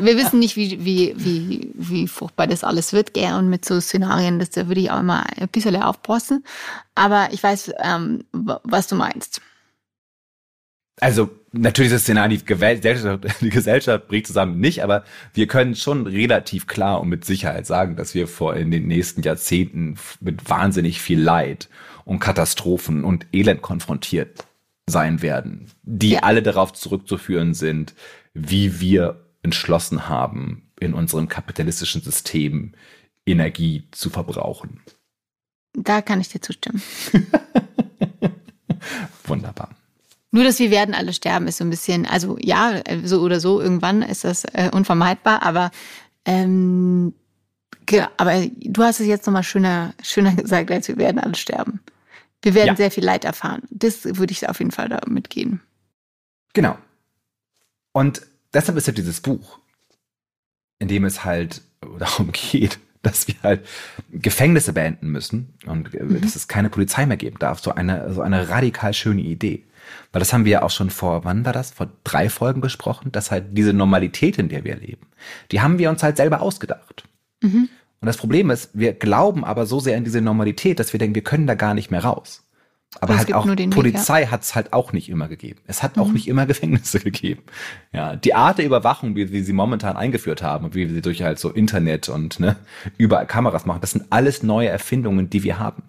wir 0.00 0.16
wissen 0.16 0.38
nicht, 0.38 0.56
wie, 0.56 0.84
wie, 0.84 1.14
wie, 1.16 1.70
wie 1.74 2.08
furchtbar 2.08 2.46
das 2.46 2.62
alles 2.62 2.92
wird, 2.92 3.14
gell? 3.14 3.34
Und 3.34 3.48
mit 3.48 3.64
so 3.64 3.80
Szenarien, 3.80 4.38
das, 4.38 4.50
da 4.50 4.68
würde 4.68 4.80
ich 4.80 4.90
auch 4.90 5.00
immer 5.00 5.24
ein 5.38 5.48
bisschen 5.48 5.76
aufpassen. 5.76 6.44
Aber 6.94 7.28
ich 7.32 7.42
weiß, 7.42 7.72
ähm, 7.82 8.24
was 8.32 8.88
du 8.88 8.96
meinst. 8.96 9.40
Also 11.00 11.30
natürlich 11.52 11.90
ist 11.90 11.96
das 11.96 12.02
Szenario, 12.02 12.38
die 12.38 12.44
Gesellschaft, 12.44 13.24
die 13.40 13.50
Gesellschaft 13.50 14.08
bricht 14.08 14.26
zusammen 14.26 14.60
nicht, 14.60 14.82
aber 14.82 15.04
wir 15.32 15.46
können 15.46 15.74
schon 15.74 16.06
relativ 16.06 16.66
klar 16.66 17.00
und 17.00 17.08
mit 17.08 17.24
Sicherheit 17.24 17.66
sagen, 17.66 17.96
dass 17.96 18.14
wir 18.14 18.28
vor 18.28 18.54
in 18.54 18.70
den 18.70 18.86
nächsten 18.86 19.22
Jahrzehnten 19.22 19.96
mit 20.20 20.48
wahnsinnig 20.48 21.00
viel 21.00 21.20
Leid 21.20 21.68
und 22.04 22.20
Katastrophen 22.20 23.02
und 23.02 23.26
Elend 23.32 23.62
konfrontiert 23.62 24.44
sein 24.88 25.22
werden, 25.22 25.70
die 25.82 26.10
Ja. 26.10 26.20
alle 26.20 26.42
darauf 26.42 26.72
zurückzuführen 26.72 27.54
sind, 27.54 27.94
wie 28.34 28.80
wir 28.80 29.24
entschlossen 29.42 30.08
haben, 30.08 30.70
in 30.80 30.94
unserem 30.94 31.28
kapitalistischen 31.28 32.02
System 32.02 32.72
Energie 33.26 33.88
zu 33.92 34.10
verbrauchen. 34.10 34.80
Da 35.72 36.02
kann 36.02 36.20
ich 36.20 36.28
dir 36.28 36.40
zustimmen. 36.40 36.82
Wunderbar. 39.24 39.70
Nur, 40.30 40.44
dass 40.44 40.58
wir 40.58 40.70
werden 40.70 40.94
alle 40.94 41.12
sterben, 41.12 41.46
ist 41.46 41.58
so 41.58 41.64
ein 41.64 41.70
bisschen, 41.70 42.06
also 42.06 42.36
ja, 42.40 42.82
so 43.04 43.20
oder 43.22 43.40
so, 43.40 43.60
irgendwann 43.60 44.02
ist 44.02 44.24
das 44.24 44.44
äh, 44.52 44.68
unvermeidbar, 44.72 45.42
aber 45.42 45.70
ähm, 46.24 47.14
aber 48.16 48.46
du 48.60 48.82
hast 48.82 49.00
es 49.00 49.06
jetzt 49.06 49.26
nochmal 49.26 49.42
schöner, 49.42 49.94
schöner 50.02 50.34
gesagt, 50.36 50.70
als 50.70 50.88
wir 50.88 50.96
werden 50.96 51.18
alle 51.20 51.34
sterben. 51.34 51.80
Wir 52.44 52.54
werden 52.54 52.68
Ja. 52.68 52.76
sehr 52.76 52.90
viel 52.90 53.04
Leid 53.04 53.24
erfahren. 53.24 53.62
Das 53.70 54.04
würde 54.04 54.32
ich 54.32 54.48
auf 54.48 54.58
jeden 54.58 54.70
Fall 54.70 54.88
da 54.88 55.00
mitgehen. 55.08 55.60
Genau. 56.52 56.76
Und 57.92 58.22
deshalb 58.52 58.76
ist 58.78 58.86
ja 58.86 58.92
dieses 58.92 59.20
Buch, 59.20 59.58
in 60.78 60.88
dem 60.88 61.04
es 61.04 61.24
halt 61.24 61.62
darum 61.98 62.32
geht, 62.32 62.78
dass 63.02 63.28
wir 63.28 63.34
halt 63.42 63.66
Gefängnisse 64.10 64.72
beenden 64.72 65.08
müssen 65.10 65.54
und 65.66 65.94
äh, 65.94 66.20
dass 66.20 66.36
es 66.36 66.48
keine 66.48 66.70
Polizei 66.70 67.06
mehr 67.06 67.16
geben 67.16 67.38
darf. 67.38 67.60
So 67.60 67.72
eine, 67.74 68.12
so 68.12 68.22
eine 68.22 68.48
radikal 68.48 68.94
schöne 68.94 69.20
Idee. 69.22 69.64
Weil 70.12 70.20
das 70.20 70.32
haben 70.32 70.44
wir 70.46 70.52
ja 70.52 70.62
auch 70.62 70.70
schon 70.70 70.88
vor, 70.90 71.24
wann 71.24 71.44
war 71.44 71.52
das? 71.52 71.70
Vor 71.72 71.90
drei 72.04 72.30
Folgen 72.30 72.62
besprochen, 72.62 73.12
dass 73.12 73.30
halt 73.30 73.46
diese 73.52 73.72
Normalität, 73.74 74.38
in 74.38 74.48
der 74.48 74.64
wir 74.64 74.76
leben, 74.76 75.06
die 75.52 75.60
haben 75.60 75.78
wir 75.78 75.90
uns 75.90 76.02
halt 76.02 76.16
selber 76.16 76.40
ausgedacht. 76.40 77.04
Mhm. 77.42 77.68
Und 78.04 78.08
das 78.08 78.18
Problem 78.18 78.50
ist, 78.50 78.68
wir 78.74 78.92
glauben 78.92 79.46
aber 79.46 79.64
so 79.64 79.80
sehr 79.80 79.96
an 79.96 80.04
diese 80.04 80.20
Normalität, 80.20 80.78
dass 80.78 80.92
wir 80.92 80.98
denken, 80.98 81.14
wir 81.14 81.24
können 81.24 81.46
da 81.46 81.54
gar 81.54 81.72
nicht 81.72 81.90
mehr 81.90 82.04
raus. 82.04 82.42
Aber 83.00 83.16
halt 83.16 83.32
auch 83.32 83.46
den 83.46 83.58
Weg, 83.58 83.70
Polizei 83.70 84.26
hat 84.26 84.42
es 84.42 84.54
halt 84.54 84.74
auch 84.74 84.92
nicht 84.92 85.08
immer 85.08 85.26
gegeben. 85.26 85.60
Es 85.66 85.82
hat 85.82 85.96
auch 85.96 86.12
nicht 86.12 86.28
immer 86.28 86.44
Gefängnisse 86.46 87.00
gegeben. 87.00 87.44
Ja, 87.94 88.14
die 88.14 88.34
Art 88.34 88.58
der 88.58 88.66
Überwachung, 88.66 89.16
wie 89.16 89.32
wir 89.32 89.42
sie 89.42 89.54
momentan 89.54 89.96
eingeführt 89.96 90.42
haben 90.42 90.66
und 90.66 90.74
wie 90.74 90.86
wir 90.86 90.94
sie 90.94 91.00
durch 91.00 91.22
halt 91.22 91.38
so 91.38 91.48
Internet 91.48 92.10
und 92.10 92.40
ne, 92.40 92.56
überall 92.98 93.26
Kameras 93.26 93.64
machen, 93.64 93.80
das 93.80 93.92
sind 93.92 94.04
alles 94.10 94.42
neue 94.42 94.68
Erfindungen, 94.68 95.30
die 95.30 95.42
wir 95.42 95.58
haben. 95.58 95.84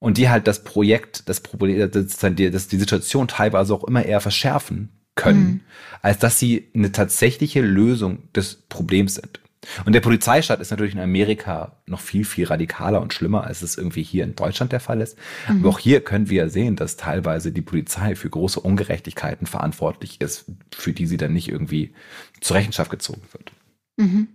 Und 0.00 0.18
die 0.18 0.28
halt 0.28 0.48
das 0.48 0.64
Projekt, 0.64 1.28
das 1.28 1.38
Problem, 1.38 1.88
das, 1.88 2.16
das 2.18 2.34
die 2.34 2.78
Situation 2.78 3.28
teilweise 3.28 3.72
auch 3.72 3.84
immer 3.84 4.04
eher 4.04 4.20
verschärfen 4.20 4.88
können, 5.14 5.60
als 6.00 6.18
dass 6.18 6.40
sie 6.40 6.68
eine 6.74 6.90
tatsächliche 6.90 7.60
Lösung 7.60 8.32
des 8.32 8.56
Problems 8.68 9.14
sind. 9.14 9.38
Und 9.84 9.92
der 9.92 10.00
Polizeistaat 10.00 10.60
ist 10.60 10.70
natürlich 10.70 10.94
in 10.94 11.00
Amerika 11.00 11.76
noch 11.86 12.00
viel, 12.00 12.24
viel 12.24 12.46
radikaler 12.46 13.00
und 13.00 13.14
schlimmer, 13.14 13.44
als 13.44 13.62
es 13.62 13.78
irgendwie 13.78 14.02
hier 14.02 14.24
in 14.24 14.34
Deutschland 14.34 14.72
der 14.72 14.80
Fall 14.80 15.00
ist. 15.00 15.16
Aber 15.46 15.68
auch 15.68 15.78
hier 15.78 16.00
können 16.00 16.28
wir 16.28 16.48
sehen, 16.48 16.76
dass 16.76 16.96
teilweise 16.96 17.52
die 17.52 17.62
Polizei 17.62 18.16
für 18.16 18.28
große 18.28 18.58
Ungerechtigkeiten 18.58 19.46
verantwortlich 19.46 20.20
ist, 20.20 20.46
für 20.74 20.92
die 20.92 21.06
sie 21.06 21.16
dann 21.16 21.32
nicht 21.32 21.48
irgendwie 21.48 21.94
zur 22.40 22.56
Rechenschaft 22.56 22.90
gezogen 22.90 23.22
wird. 23.32 23.52
Mhm. 23.96 24.28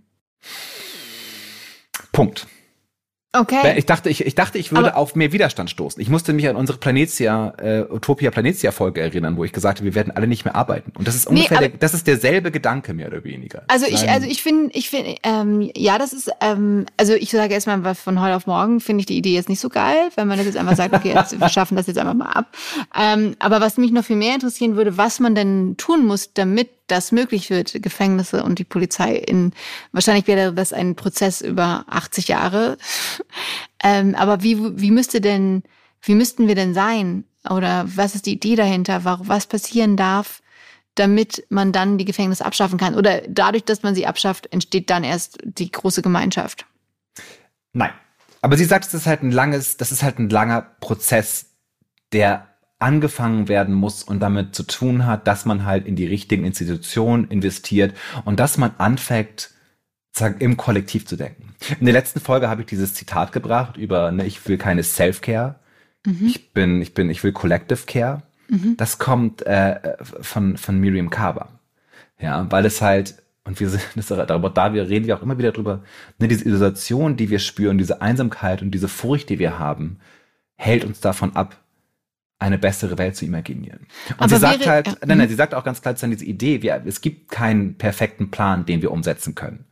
Punkt. 2.12 2.46
Okay. 3.38 3.74
Ich 3.76 3.86
dachte, 3.86 4.08
ich, 4.10 4.24
ich 4.26 4.34
dachte, 4.34 4.58
ich 4.58 4.72
würde 4.72 4.88
Aber- 4.88 4.96
auf 4.96 5.14
mehr 5.14 5.32
Widerstand 5.32 5.70
stoßen. 5.70 6.00
Ich 6.02 6.08
musste 6.08 6.32
mich 6.32 6.48
an 6.48 6.56
unsere 6.56 6.78
Planetia, 6.78 7.54
äh, 7.58 7.84
Utopia 7.90 8.30
Planetia 8.30 8.72
Folge 8.72 9.00
erinnern, 9.00 9.36
wo 9.36 9.44
ich 9.44 9.52
gesagt 9.52 9.78
habe, 9.78 9.84
wir 9.86 9.94
werden 9.94 10.12
alle 10.14 10.26
nicht 10.26 10.44
mehr 10.44 10.54
arbeiten. 10.54 10.92
Und 10.98 11.06
das 11.06 11.14
ist 11.14 11.30
Nee, 11.30 11.36
ungefähr, 11.40 11.58
aber- 11.58 11.68
der, 11.68 11.78
das 11.78 11.94
ist 11.94 12.06
derselbe 12.06 12.50
Gedanke 12.50 12.94
mehr 12.94 13.06
oder 13.08 13.22
weniger. 13.24 13.62
Also 13.68 13.86
ich, 13.86 14.00
Nein. 14.02 14.08
also 14.10 14.26
ich 14.26 14.42
finde, 14.42 14.70
ich 14.74 14.90
finde, 14.90 15.16
ähm, 15.22 15.70
ja, 15.76 15.98
das 15.98 16.12
ist, 16.12 16.30
ähm, 16.40 16.86
also 16.96 17.14
ich 17.14 17.30
sage 17.30 17.54
erstmal, 17.54 17.94
von 17.94 18.20
heute 18.20 18.34
auf 18.36 18.46
morgen 18.46 18.80
finde 18.80 19.00
ich 19.00 19.06
die 19.06 19.16
Idee 19.16 19.34
jetzt 19.34 19.48
nicht 19.48 19.60
so 19.60 19.68
geil, 19.68 20.08
wenn 20.16 20.26
man 20.28 20.36
das 20.38 20.46
jetzt 20.46 20.56
einfach 20.56 20.76
sagt, 20.76 20.94
okay, 20.94 21.12
jetzt, 21.14 21.38
wir 21.40 21.48
schaffen 21.48 21.76
das 21.76 21.86
jetzt 21.86 21.98
einfach 21.98 22.14
mal 22.14 22.30
ab. 22.30 22.46
Ähm, 22.98 23.34
aber 23.38 23.60
was 23.60 23.76
mich 23.78 23.90
noch 23.92 24.04
viel 24.04 24.16
mehr 24.16 24.34
interessieren 24.34 24.76
würde, 24.76 24.96
was 24.96 25.20
man 25.20 25.34
denn 25.34 25.76
tun 25.76 26.04
muss, 26.06 26.32
damit 26.34 26.70
das 26.88 27.12
möglich 27.12 27.50
wird, 27.50 27.82
Gefängnisse 27.82 28.42
und 28.42 28.58
die 28.58 28.64
Polizei 28.64 29.14
in, 29.14 29.52
wahrscheinlich 29.92 30.26
wäre 30.26 30.52
das 30.52 30.72
ein 30.72 30.96
Prozess 30.96 31.40
über 31.40 31.84
80 31.88 32.28
Jahre. 32.28 32.76
ähm, 33.82 34.14
aber 34.14 34.42
wie, 34.42 34.80
wie 34.80 34.90
müsste 34.90 35.20
denn, 35.20 35.62
wie 36.02 36.14
müssten 36.14 36.48
wir 36.48 36.54
denn 36.54 36.74
sein? 36.74 37.24
Oder 37.48 37.86
was 37.94 38.14
ist 38.14 38.26
die 38.26 38.32
Idee 38.32 38.56
dahinter? 38.56 39.04
Wa- 39.04 39.20
Was 39.22 39.46
passieren 39.46 39.96
darf? 39.96 40.42
damit 40.98 41.46
man 41.48 41.70
dann 41.70 41.96
die 41.96 42.04
Gefängnisse 42.04 42.44
abschaffen 42.44 42.76
kann. 42.76 42.96
Oder 42.96 43.22
dadurch, 43.28 43.64
dass 43.64 43.84
man 43.84 43.94
sie 43.94 44.06
abschafft, 44.06 44.52
entsteht 44.52 44.90
dann 44.90 45.04
erst 45.04 45.38
die 45.44 45.70
große 45.70 46.02
Gemeinschaft. 46.02 46.66
Nein. 47.72 47.92
Aber 48.40 48.56
sie 48.56 48.64
sagt, 48.64 48.86
es 48.86 48.94
ist 48.94 49.06
halt 49.06 49.22
ein 49.22 49.30
langes, 49.30 49.76
das 49.76 49.92
ist 49.92 50.02
halt 50.02 50.18
ein 50.18 50.28
langer 50.28 50.62
Prozess, 50.80 51.46
der 52.12 52.47
angefangen 52.78 53.48
werden 53.48 53.74
muss 53.74 54.02
und 54.02 54.20
damit 54.20 54.54
zu 54.54 54.62
tun 54.62 55.06
hat, 55.06 55.26
dass 55.26 55.44
man 55.44 55.64
halt 55.64 55.86
in 55.86 55.96
die 55.96 56.06
richtigen 56.06 56.44
Institutionen 56.44 57.28
investiert 57.28 57.94
und 58.24 58.38
dass 58.38 58.58
man 58.58 58.72
anfängt, 58.78 59.50
im 60.40 60.56
Kollektiv 60.56 61.06
zu 61.06 61.14
denken. 61.14 61.54
In 61.78 61.86
der 61.86 61.92
letzten 61.92 62.18
Folge 62.18 62.48
habe 62.48 62.62
ich 62.62 62.66
dieses 62.66 62.92
Zitat 62.92 63.30
gebracht 63.30 63.76
über, 63.76 64.10
ne, 64.10 64.26
ich 64.26 64.48
will 64.48 64.58
keine 64.58 64.82
Self-Care. 64.82 65.60
Ich 66.26 66.52
bin, 66.52 66.82
ich 66.82 66.92
bin, 66.94 67.08
ich 67.08 67.22
will 67.22 67.32
Collective 67.32 67.86
Care. 67.86 68.22
Das 68.76 68.98
kommt 68.98 69.42
äh, 69.42 69.96
von, 70.02 70.56
von 70.56 70.80
Miriam 70.80 71.10
Kaba. 71.10 71.60
Ja, 72.18 72.50
weil 72.50 72.64
es 72.64 72.82
halt, 72.82 73.22
und 73.44 73.60
wir 73.60 73.68
sind, 73.68 73.82
das, 73.94 74.06
darüber, 74.06 74.50
da 74.50 74.72
wir 74.72 74.88
reden 74.88 75.06
wir 75.06 75.16
auch 75.16 75.22
immer 75.22 75.38
wieder 75.38 75.52
drüber, 75.52 75.82
ne, 76.18 76.28
diese 76.28 76.48
Isolation, 76.48 77.16
die 77.16 77.30
wir 77.30 77.38
spüren, 77.38 77.78
diese 77.78 78.00
Einsamkeit 78.00 78.62
und 78.62 78.72
diese 78.72 78.88
Furcht, 78.88 79.28
die 79.28 79.38
wir 79.38 79.58
haben, 79.58 79.98
hält 80.56 80.84
uns 80.84 81.00
davon 81.00 81.36
ab, 81.36 81.56
eine 82.38 82.58
bessere 82.58 82.98
Welt 82.98 83.16
zu 83.16 83.24
imaginieren. 83.24 83.80
Und 84.10 84.20
Aber 84.20 84.28
sie 84.28 84.36
sagt 84.36 84.60
wäre- 84.60 84.70
halt, 84.70 84.86
ja, 84.86 84.92
nein, 85.06 85.18
nein, 85.18 85.26
mhm. 85.26 85.30
sie 85.30 85.36
sagt 85.36 85.54
auch 85.54 85.64
ganz 85.64 85.82
klar, 85.82 85.94
diese 85.94 86.24
Idee, 86.24 86.62
wir, 86.62 86.82
es 86.86 87.00
gibt 87.00 87.30
keinen 87.30 87.74
perfekten 87.76 88.30
Plan, 88.30 88.64
den 88.64 88.80
wir 88.82 88.92
umsetzen 88.92 89.34
können. 89.34 89.64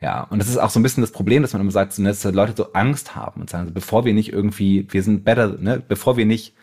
Ja, 0.00 0.22
und 0.22 0.38
das 0.38 0.48
ist 0.48 0.58
auch 0.58 0.70
so 0.70 0.78
ein 0.78 0.84
bisschen 0.84 1.00
das 1.02 1.10
Problem, 1.10 1.42
dass 1.42 1.52
man 1.52 1.60
immer 1.60 1.72
sagt, 1.72 1.98
ne, 1.98 2.08
dass 2.08 2.22
Leute 2.24 2.54
so 2.56 2.72
Angst 2.72 3.16
haben 3.16 3.40
und 3.40 3.50
sagen, 3.50 3.74
bevor 3.74 4.04
wir 4.04 4.14
nicht 4.14 4.32
irgendwie, 4.32 4.86
wir 4.90 5.02
sind 5.02 5.24
better, 5.24 5.56
ne, 5.58 5.82
bevor 5.86 6.16
wir 6.16 6.24
nicht 6.24 6.54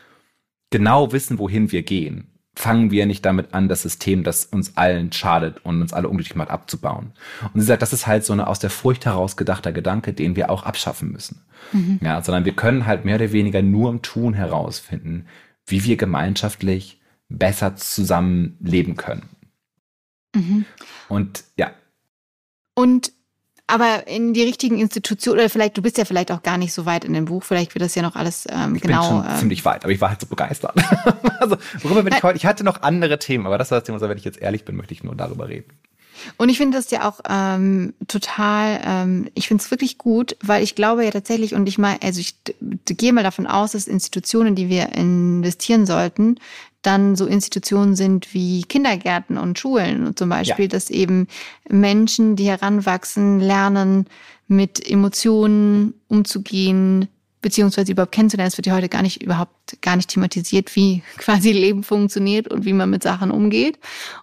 genau 0.71 1.11
wissen, 1.11 1.37
wohin 1.37 1.71
wir 1.71 1.83
gehen, 1.83 2.27
fangen 2.55 2.91
wir 2.91 3.05
nicht 3.05 3.25
damit 3.25 3.53
an, 3.53 3.67
das 3.67 3.81
System, 3.81 4.24
das 4.24 4.45
uns 4.45 4.77
allen 4.77 5.12
schadet 5.12 5.63
und 5.65 5.81
uns 5.81 5.93
alle 5.93 6.07
unglücklich 6.07 6.35
macht, 6.35 6.50
abzubauen. 6.50 7.12
Und 7.53 7.59
sie 7.59 7.65
sagt, 7.65 7.81
das 7.81 7.93
ist 7.93 8.07
halt 8.07 8.24
so 8.24 8.33
eine 8.33 8.47
aus 8.47 8.59
der 8.59 8.69
Furcht 8.69 9.05
heraus 9.05 9.35
gedachter 9.38 9.71
Gedanke, 9.71 10.13
den 10.13 10.35
wir 10.35 10.50
auch 10.50 10.63
abschaffen 10.63 11.12
müssen. 11.12 11.41
Ja, 12.01 12.21
sondern 12.21 12.45
wir 12.45 12.53
können 12.53 12.85
halt 12.85 13.05
mehr 13.05 13.15
oder 13.15 13.31
weniger 13.31 13.62
nur 13.62 13.89
im 13.89 14.01
Tun 14.01 14.33
herausfinden, 14.33 15.25
wie 15.65 15.83
wir 15.83 15.97
gemeinschaftlich 15.97 17.01
besser 17.27 17.75
zusammenleben 17.75 18.95
können. 18.95 19.29
Mhm. 20.35 20.65
Und 21.09 21.43
ja, 21.57 21.71
Und 22.75 23.13
aber 23.67 24.07
in 24.07 24.34
die 24.34 24.43
richtigen 24.43 24.79
Institutionen, 24.79 25.39
oder 25.39 25.50
vielleicht, 25.50 25.77
du 25.77 25.81
bist 25.81 25.98
ja 25.98 26.05
vielleicht 26.05 26.31
auch 26.31 26.43
gar 26.43 26.57
nicht 26.57 26.74
so 26.74 26.86
weit 26.86 27.03
in 27.03 27.13
dem 27.13 27.25
Buch, 27.25 27.43
vielleicht 27.43 27.74
wird 27.74 27.84
das 27.84 27.95
ja 27.95 28.03
noch 28.03 28.15
alles 28.15 28.48
ähm, 28.50 28.75
ich 28.75 28.81
genau. 28.81 29.01
bin 29.01 29.24
schon 29.24 29.31
ähm, 29.31 29.39
ziemlich 29.39 29.65
weit, 29.65 29.84
aber 29.84 29.91
ich 29.91 30.01
war 30.01 30.10
halt 30.10 30.22
so 30.22 30.27
begeistert. 30.27 30.75
also, 31.39 31.57
worüber 31.81 32.03
bin 32.03 32.13
ich 32.13 32.24
heute? 32.24 32.38
Ich 32.38 32.45
hatte 32.45 32.63
noch 32.63 32.84
andere 32.84 33.17
Themen, 33.17 33.48
aber 33.48 33.57
das 33.57 33.72
war 33.72 33.79
das 33.79 33.86
Thema, 33.86 33.95
also 33.95 34.10
wenn 34.10 34.17
ich 34.17 34.25
jetzt 34.25 34.39
ehrlich 34.39 34.65
bin, 34.65 34.75
möchte 34.75 34.93
ich 34.93 35.03
nur 35.03 35.15
darüber 35.15 35.48
reden. 35.50 35.72
Und 36.38 36.50
ich 36.50 36.57
finde 36.57 36.77
das 36.77 36.91
ja 36.91 37.07
auch 37.07 37.19
ähm, 37.29 37.93
total, 38.07 38.81
ähm, 38.86 39.29
ich 39.34 39.48
finde 39.48 39.63
es 39.63 39.72
wirklich 39.72 39.98
gut, 39.98 40.38
weil 40.41 40.63
ich 40.63 40.75
glaube 40.75 41.03
ja 41.03 41.12
tatsächlich, 41.12 41.53
und 41.53 41.67
ich 41.67 41.77
mal, 41.77 41.98
also 42.01 42.19
ich 42.19 42.36
gehe 42.86 43.13
mal 43.13 43.24
davon 43.24 43.48
aus, 43.48 43.74
dass 43.74 43.88
Institutionen, 43.88 44.55
die 44.55 44.69
wir 44.69 44.93
investieren 44.93 45.86
sollten, 45.86 46.39
dann 46.85 47.15
so 47.15 47.25
Institutionen 47.25 47.95
sind 47.95 48.33
wie 48.33 48.63
Kindergärten 48.63 49.37
und 49.37 49.57
Schulen 49.59 50.05
und 50.05 50.17
zum 50.19 50.29
Beispiel, 50.29 50.65
Ja. 50.65 50.69
dass 50.69 50.89
eben 50.89 51.27
Menschen, 51.69 52.35
die 52.35 52.45
heranwachsen, 52.47 53.39
lernen, 53.39 54.05
mit 54.47 54.87
Emotionen 54.87 55.95
umzugehen, 56.07 57.07
beziehungsweise 57.41 57.91
überhaupt 57.91 58.11
kennenzulernen. 58.11 58.47
Es 58.47 58.57
wird 58.57 58.67
ja 58.67 58.75
heute 58.75 58.89
gar 58.89 59.01
nicht 59.01 59.21
überhaupt 59.21 59.77
gar 59.81 59.95
nicht 59.95 60.09
thematisiert, 60.09 60.75
wie 60.75 61.03
quasi 61.17 61.51
Leben 61.51 61.83
funktioniert 61.83 62.47
und 62.47 62.65
wie 62.65 62.73
man 62.73 62.89
mit 62.89 63.03
Sachen 63.03 63.31
umgeht 63.31 63.79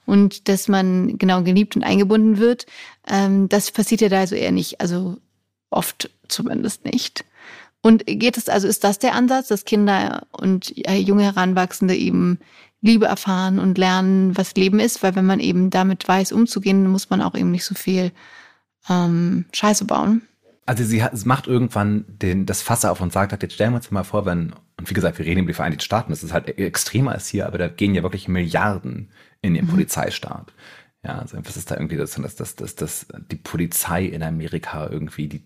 und 0.07 0.49
dass 0.49 0.69
man 0.69 1.19
genau 1.19 1.43
geliebt 1.43 1.77
und 1.77 1.83
eingebunden 1.85 2.39
wird. 2.39 2.67
Ähm, 3.09 3.49
das 3.49 3.71
passiert 3.71 4.01
ja 4.01 4.09
da 4.09 4.21
also 4.21 4.35
eher 4.35 4.53
nicht, 4.53 4.81
also 4.81 5.17
oft 5.71 6.11
zumindest 6.29 6.85
nicht. 6.85 7.25
Und 7.83 8.07
geht 8.07 8.37
es 8.37 8.49
also 8.49 8.69
ist 8.69 8.85
das 8.85 8.99
der 8.99 9.15
Ansatz, 9.15 9.49
dass 9.49 9.65
Kinder 9.65 10.27
und 10.31 10.73
äh, 10.87 10.97
junge 10.97 11.25
Heranwachsende 11.25 11.97
eben 11.97 12.39
Liebe 12.81 13.07
erfahren 13.07 13.59
und 13.59 13.79
lernen, 13.79 14.37
was 14.37 14.55
Leben 14.55 14.81
ist, 14.81 15.03
weil 15.03 15.15
wenn 15.15 15.27
man 15.27 15.41
eben 15.41 15.71
damit 15.71 16.07
weiß, 16.07 16.33
umzugehen, 16.33 16.87
muss 16.89 17.11
man 17.11 17.21
auch 17.23 17.35
eben 17.35 17.51
nicht 17.51 17.65
so 17.65 17.75
viel 17.75 18.13
ähm, 18.89 19.47
Scheiße 19.53 19.85
bauen. 19.85 20.23
Also 20.65 20.85
sie 20.85 21.03
hat, 21.03 21.13
es 21.13 21.25
macht 21.25 21.49
irgendwann 21.49 22.05
den, 22.09 22.47
das 22.47 22.63
Fass 22.63 22.85
auf 22.85 23.01
und 23.01 23.13
sagt, 23.13 23.33
halt, 23.33 23.43
jetzt 23.43 23.55
stellen 23.55 23.73
wir 23.73 23.77
uns 23.77 23.91
mal 23.91 24.05
vor, 24.05 24.27
wenn, 24.27 24.53
und 24.79 24.89
wie 24.89 24.95
gesagt, 24.95 25.19
wir 25.19 25.27
reden 25.27 25.41
über 25.41 25.49
die 25.49 25.55
Vereinigten 25.55 25.85
Staaten, 25.85 26.11
das 26.11 26.23
ist 26.23 26.33
halt 26.33 26.57
extremer 26.59 27.13
als 27.13 27.29
hier, 27.29 27.47
aber 27.47 27.59
da 27.59 27.69
gehen 27.69 27.95
ja 27.95 28.03
wirklich 28.03 28.29
Milliarden 28.29 29.11
in 29.41 29.55
den 29.55 29.67
Polizeistaat. 29.67 30.53
Ja, 31.05 31.19
also 31.19 31.37
was 31.45 31.57
ist 31.57 31.69
da 31.69 31.75
irgendwie 31.75 31.97
das, 31.97 32.15
dass, 32.15 32.37
dass, 32.37 32.55
dass, 32.55 32.77
dass 32.77 33.07
die 33.33 33.37
Polizei 33.37 34.05
in 34.05 34.23
Amerika 34.23 34.89
irgendwie 34.89 35.27
die 35.27 35.43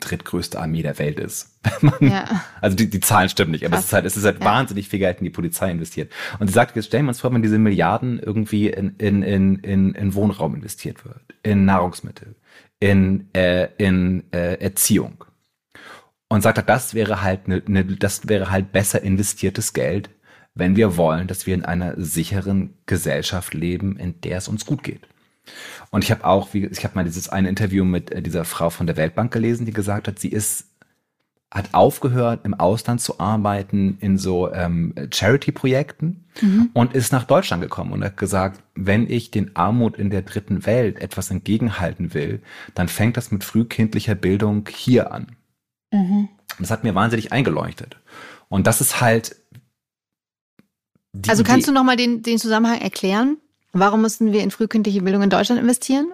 drittgrößte 0.00 0.58
Armee 0.58 0.80
der 0.80 0.98
Welt 0.98 1.20
ist. 1.20 1.60
ja. 2.00 2.42
Also 2.62 2.74
die, 2.74 2.88
die 2.88 3.00
Zahlen 3.00 3.28
stimmen 3.28 3.50
nicht, 3.50 3.66
aber 3.66 3.76
es 3.76 3.84
ist 3.84 3.92
halt, 3.92 4.06
es 4.06 4.16
ist 4.16 4.24
halt 4.24 4.38
ja. 4.40 4.46
wahnsinnig 4.46 4.88
viel 4.88 5.00
Geld 5.00 5.18
in 5.18 5.24
die 5.24 5.30
Polizei 5.30 5.70
investiert. 5.70 6.10
Und 6.38 6.46
sie 6.46 6.54
sagt, 6.54 6.74
jetzt 6.74 6.86
stellen 6.86 7.04
wir 7.04 7.10
uns 7.10 7.20
vor, 7.20 7.34
wenn 7.34 7.42
diese 7.42 7.58
Milliarden 7.58 8.18
irgendwie 8.18 8.70
in, 8.70 8.96
in, 8.96 9.22
in, 9.22 9.56
in, 9.56 9.94
in 9.94 10.14
Wohnraum 10.14 10.54
investiert 10.54 11.04
wird, 11.04 11.20
in 11.42 11.66
Nahrungsmittel, 11.66 12.34
in, 12.80 13.28
äh, 13.34 13.68
in 13.76 14.24
äh, 14.32 14.54
Erziehung. 14.54 15.24
Und 16.28 16.40
sagt, 16.40 16.66
das 16.66 16.94
wäre 16.94 17.20
halt 17.20 17.46
ne, 17.46 17.62
ne, 17.66 17.84
das 17.84 18.26
wäre 18.26 18.50
halt 18.50 18.72
besser 18.72 19.02
investiertes 19.02 19.74
Geld 19.74 20.08
wenn 20.54 20.76
wir 20.76 20.96
wollen, 20.96 21.26
dass 21.26 21.46
wir 21.46 21.54
in 21.54 21.64
einer 21.64 21.94
sicheren 21.96 22.74
Gesellschaft 22.86 23.54
leben, 23.54 23.96
in 23.96 24.20
der 24.20 24.38
es 24.38 24.48
uns 24.48 24.66
gut 24.66 24.82
geht. 24.82 25.06
Und 25.90 26.04
ich 26.04 26.10
habe 26.10 26.24
auch, 26.24 26.54
wie, 26.54 26.66
ich 26.66 26.84
habe 26.84 26.94
mal 26.94 27.04
dieses 27.04 27.28
eine 27.28 27.48
Interview 27.48 27.84
mit 27.84 28.10
äh, 28.10 28.22
dieser 28.22 28.44
Frau 28.44 28.70
von 28.70 28.86
der 28.86 28.96
Weltbank 28.96 29.32
gelesen, 29.32 29.66
die 29.66 29.72
gesagt 29.72 30.08
hat, 30.08 30.18
sie 30.18 30.28
ist 30.28 30.66
hat 31.54 31.72
aufgehört, 31.72 32.40
im 32.44 32.54
Ausland 32.54 33.00
zu 33.00 33.20
arbeiten 33.20 33.96
in 34.00 34.18
so 34.18 34.52
ähm, 34.52 34.92
Charity-Projekten 35.12 36.24
mhm. 36.42 36.70
und 36.72 36.94
ist 36.94 37.12
nach 37.12 37.22
Deutschland 37.22 37.62
gekommen 37.62 37.92
und 37.92 38.02
hat 38.02 38.16
gesagt, 38.16 38.60
wenn 38.74 39.08
ich 39.08 39.30
den 39.30 39.54
Armut 39.54 39.96
in 39.96 40.10
der 40.10 40.22
dritten 40.22 40.66
Welt 40.66 40.98
etwas 40.98 41.30
entgegenhalten 41.30 42.12
will, 42.12 42.42
dann 42.74 42.88
fängt 42.88 43.16
das 43.16 43.30
mit 43.30 43.44
frühkindlicher 43.44 44.16
Bildung 44.16 44.68
hier 44.68 45.12
an. 45.12 45.36
Mhm. 45.92 46.28
Das 46.58 46.72
hat 46.72 46.82
mir 46.82 46.96
wahnsinnig 46.96 47.30
eingeleuchtet. 47.30 47.98
Und 48.48 48.66
das 48.66 48.80
ist 48.80 49.00
halt 49.00 49.36
also 51.28 51.42
kannst 51.42 51.66
Idee. 51.66 51.72
du 51.74 51.78
nochmal 51.78 51.96
den, 51.96 52.22
den 52.22 52.38
Zusammenhang 52.38 52.80
erklären? 52.80 53.38
Warum 53.72 54.02
mussten 54.02 54.32
wir 54.32 54.42
in 54.42 54.50
frühkindliche 54.50 55.02
Bildung 55.02 55.22
in 55.22 55.30
Deutschland 55.30 55.60
investieren? 55.60 56.12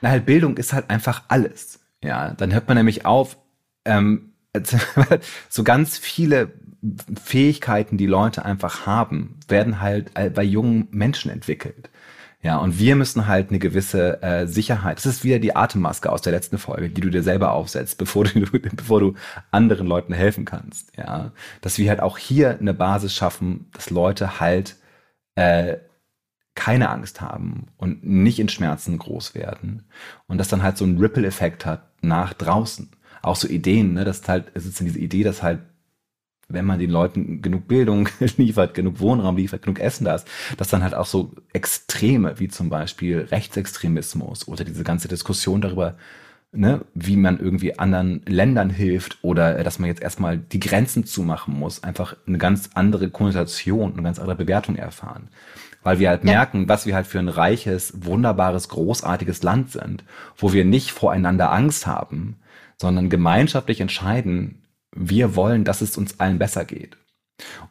Na 0.00 0.10
halt, 0.10 0.26
Bildung 0.26 0.56
ist 0.56 0.72
halt 0.72 0.90
einfach 0.90 1.24
alles. 1.28 1.80
Ja, 2.02 2.32
dann 2.34 2.52
hört 2.52 2.68
man 2.68 2.76
nämlich 2.76 3.06
auf, 3.06 3.36
ähm, 3.84 4.32
so 5.48 5.64
ganz 5.64 5.98
viele 5.98 6.52
Fähigkeiten, 7.22 7.96
die 7.96 8.06
Leute 8.06 8.44
einfach 8.44 8.86
haben, 8.86 9.38
werden 9.48 9.80
halt 9.80 10.10
äh, 10.14 10.30
bei 10.30 10.42
jungen 10.42 10.88
Menschen 10.90 11.30
entwickelt. 11.30 11.90
Ja, 12.42 12.58
und 12.58 12.78
wir 12.80 12.96
müssen 12.96 13.28
halt 13.28 13.50
eine 13.50 13.60
gewisse 13.60 14.20
äh, 14.20 14.46
Sicherheit. 14.48 14.98
Das 14.98 15.06
ist 15.06 15.22
wieder 15.22 15.38
die 15.38 15.54
Atemmaske 15.54 16.10
aus 16.10 16.22
der 16.22 16.32
letzten 16.32 16.58
Folge, 16.58 16.90
die 16.90 17.00
du 17.00 17.08
dir 17.08 17.22
selber 17.22 17.52
aufsetzt, 17.52 17.98
bevor 17.98 18.24
du, 18.24 18.40
bevor 18.76 18.98
du 18.98 19.14
anderen 19.52 19.86
Leuten 19.86 20.12
helfen 20.12 20.44
kannst. 20.44 20.96
Ja, 20.96 21.30
dass 21.60 21.78
wir 21.78 21.88
halt 21.88 22.00
auch 22.00 22.18
hier 22.18 22.58
eine 22.58 22.74
Basis 22.74 23.14
schaffen, 23.14 23.70
dass 23.72 23.90
Leute 23.90 24.40
halt 24.40 24.76
äh, 25.36 25.76
keine 26.54 26.90
Angst 26.90 27.20
haben 27.20 27.68
und 27.76 28.04
nicht 28.04 28.40
in 28.40 28.48
Schmerzen 28.48 28.98
groß 28.98 29.34
werden 29.34 29.84
und 30.26 30.38
das 30.38 30.48
dann 30.48 30.62
halt 30.62 30.76
so 30.76 30.84
einen 30.84 30.98
Ripple-Effekt 30.98 31.64
hat 31.64 31.88
nach 32.02 32.34
draußen. 32.34 32.90
Auch 33.22 33.36
so 33.36 33.48
Ideen, 33.48 33.94
ne, 33.94 34.04
das 34.04 34.26
halt, 34.28 34.50
es 34.54 34.66
ist 34.66 34.80
diese 34.80 34.98
Idee, 34.98 35.22
dass 35.22 35.42
halt 35.42 35.60
wenn 36.52 36.64
man 36.64 36.78
den 36.78 36.90
Leuten 36.90 37.42
genug 37.42 37.68
Bildung 37.68 38.08
liefert, 38.36 38.74
genug 38.74 39.00
Wohnraum 39.00 39.36
liefert, 39.36 39.62
genug 39.62 39.80
Essen 39.80 40.04
da 40.04 40.14
ist, 40.14 40.26
dass 40.56 40.68
dann 40.68 40.82
halt 40.82 40.94
auch 40.94 41.06
so 41.06 41.32
Extreme 41.52 42.38
wie 42.38 42.48
zum 42.48 42.68
Beispiel 42.68 43.26
Rechtsextremismus 43.30 44.48
oder 44.48 44.64
diese 44.64 44.84
ganze 44.84 45.08
Diskussion 45.08 45.60
darüber, 45.60 45.96
ne, 46.52 46.84
wie 46.94 47.16
man 47.16 47.38
irgendwie 47.38 47.78
anderen 47.78 48.22
Ländern 48.26 48.70
hilft 48.70 49.18
oder 49.22 49.62
dass 49.64 49.78
man 49.78 49.88
jetzt 49.88 50.02
erstmal 50.02 50.38
die 50.38 50.60
Grenzen 50.60 51.04
zumachen 51.04 51.58
muss, 51.58 51.82
einfach 51.82 52.16
eine 52.26 52.38
ganz 52.38 52.70
andere 52.74 53.10
Konnotation, 53.10 53.92
eine 53.92 54.02
ganz 54.02 54.18
andere 54.18 54.36
Bewertung 54.36 54.76
erfahren. 54.76 55.28
Weil 55.82 55.98
wir 55.98 56.10
halt 56.10 56.24
ja. 56.24 56.32
merken, 56.32 56.68
was 56.68 56.86
wir 56.86 56.94
halt 56.94 57.08
für 57.08 57.18
ein 57.18 57.28
reiches, 57.28 58.04
wunderbares, 58.04 58.68
großartiges 58.68 59.42
Land 59.42 59.72
sind, 59.72 60.04
wo 60.36 60.52
wir 60.52 60.64
nicht 60.64 60.92
voreinander 60.92 61.50
Angst 61.50 61.86
haben, 61.86 62.36
sondern 62.76 63.10
gemeinschaftlich 63.10 63.80
entscheiden, 63.80 64.61
wir 64.94 65.36
wollen, 65.36 65.64
dass 65.64 65.80
es 65.80 65.96
uns 65.96 66.20
allen 66.20 66.38
besser 66.38 66.64
geht. 66.64 66.96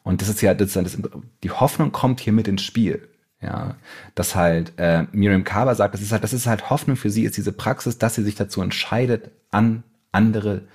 Und 0.03 0.21
das 0.21 0.29
ist 0.29 0.41
ja, 0.41 0.53
das, 0.53 0.73
das, 0.73 0.97
die 1.43 1.51
Hoffnung 1.51 1.91
kommt 1.91 2.19
hier 2.19 2.33
mit 2.33 2.47
ins 2.47 2.63
Spiel. 2.63 3.07
Ja, 3.41 3.75
dass 4.13 4.35
halt 4.35 4.73
äh, 4.77 5.07
Miriam 5.13 5.43
Kaba 5.43 5.73
sagt, 5.73 5.95
das 5.95 6.01
ist 6.01 6.11
halt, 6.11 6.23
das 6.23 6.33
ist 6.33 6.45
halt 6.45 6.69
Hoffnung 6.69 6.95
für 6.95 7.09
sie, 7.09 7.23
ist 7.23 7.37
diese 7.37 7.51
Praxis, 7.51 7.97
dass 7.97 8.13
sie 8.13 8.23
sich 8.23 8.35
dazu 8.35 8.61
entscheidet, 8.61 9.31
an 9.49 9.83
andere 10.11 10.67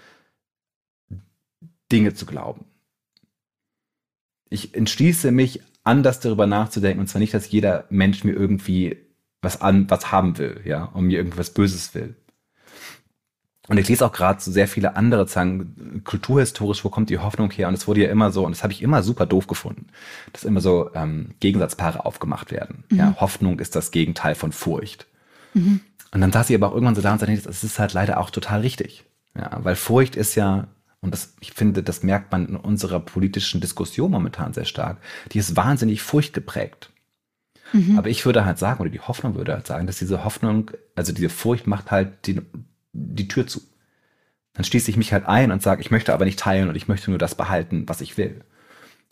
Dinge 1.92 2.14
zu 2.14 2.26
glauben. 2.26 2.64
Ich 4.48 4.74
entschließe 4.74 5.30
mich, 5.30 5.62
anders 5.84 6.18
darüber 6.18 6.46
nachzudenken, 6.46 7.00
und 7.00 7.06
zwar 7.06 7.20
nicht, 7.20 7.34
dass 7.34 7.50
jeder 7.50 7.86
Mensch 7.90 8.24
mir 8.24 8.32
irgendwie 8.32 8.96
was 9.40 9.60
an, 9.60 9.88
was 9.88 10.10
haben 10.10 10.36
will, 10.38 10.60
ja, 10.64 10.84
und 10.84 11.06
mir 11.06 11.18
irgendwas 11.18 11.50
Böses 11.50 11.94
will, 11.94 12.16
und 13.68 13.78
ich 13.78 13.88
lese 13.88 14.06
auch 14.06 14.12
gerade 14.12 14.40
so 14.40 14.52
sehr 14.52 14.68
viele 14.68 14.96
andere 14.96 15.26
sagen, 15.26 16.02
kulturhistorisch, 16.04 16.84
wo 16.84 16.88
kommt 16.88 17.10
die 17.10 17.18
Hoffnung 17.18 17.50
her? 17.50 17.68
Und 17.68 17.74
es 17.74 17.88
wurde 17.88 18.02
ja 18.02 18.10
immer 18.10 18.30
so, 18.30 18.44
und 18.44 18.52
das 18.52 18.62
habe 18.62 18.72
ich 18.72 18.82
immer 18.82 19.02
super 19.02 19.26
doof 19.26 19.46
gefunden, 19.46 19.86
dass 20.32 20.44
immer 20.44 20.60
so 20.60 20.90
ähm, 20.94 21.30
Gegensatzpaare 21.40 22.04
aufgemacht 22.06 22.52
werden. 22.52 22.84
Mhm. 22.90 22.98
Ja, 22.98 23.16
Hoffnung 23.18 23.58
ist 23.58 23.74
das 23.74 23.90
Gegenteil 23.90 24.34
von 24.36 24.52
Furcht. 24.52 25.06
Mhm. 25.54 25.80
Und 26.12 26.20
dann 26.20 26.32
saß 26.32 26.48
ich 26.50 26.56
aber 26.56 26.68
auch 26.68 26.74
irgendwann 26.74 26.94
so 26.94 27.02
da 27.02 27.12
und 27.12 27.18
sagte, 27.18 27.36
das 27.36 27.64
ist 27.64 27.78
halt 27.78 27.92
leider 27.92 28.20
auch 28.20 28.30
total 28.30 28.60
richtig. 28.60 29.04
Ja, 29.36 29.58
weil 29.62 29.74
Furcht 29.74 30.14
ist 30.16 30.36
ja, 30.36 30.68
und 31.00 31.12
das, 31.12 31.34
ich 31.40 31.52
finde, 31.52 31.82
das 31.82 32.02
merkt 32.02 32.30
man 32.32 32.46
in 32.46 32.56
unserer 32.56 33.00
politischen 33.00 33.60
Diskussion 33.60 34.12
momentan 34.12 34.52
sehr 34.52 34.64
stark, 34.64 34.98
die 35.32 35.38
ist 35.38 35.56
wahnsinnig 35.56 36.02
furchtgeprägt. 36.02 36.90
Mhm. 37.72 37.98
Aber 37.98 38.08
ich 38.08 38.24
würde 38.24 38.44
halt 38.44 38.58
sagen, 38.58 38.80
oder 38.80 38.90
die 38.90 39.00
Hoffnung 39.00 39.34
würde 39.34 39.54
halt 39.54 39.66
sagen, 39.66 39.86
dass 39.88 39.98
diese 39.98 40.24
Hoffnung, 40.24 40.70
also 40.94 41.12
diese 41.12 41.28
Furcht 41.28 41.66
macht 41.66 41.90
halt 41.90 42.26
die, 42.26 42.40
die 42.96 43.28
Tür 43.28 43.46
zu. 43.46 43.60
Dann 44.54 44.64
schließe 44.64 44.90
ich 44.90 44.96
mich 44.96 45.12
halt 45.12 45.26
ein 45.26 45.52
und 45.52 45.62
sage, 45.62 45.82
ich 45.82 45.90
möchte 45.90 46.14
aber 46.14 46.24
nicht 46.24 46.38
teilen 46.38 46.68
und 46.68 46.76
ich 46.76 46.88
möchte 46.88 47.10
nur 47.10 47.18
das 47.18 47.34
behalten, 47.34 47.88
was 47.88 48.00
ich 48.00 48.16
will. 48.16 48.42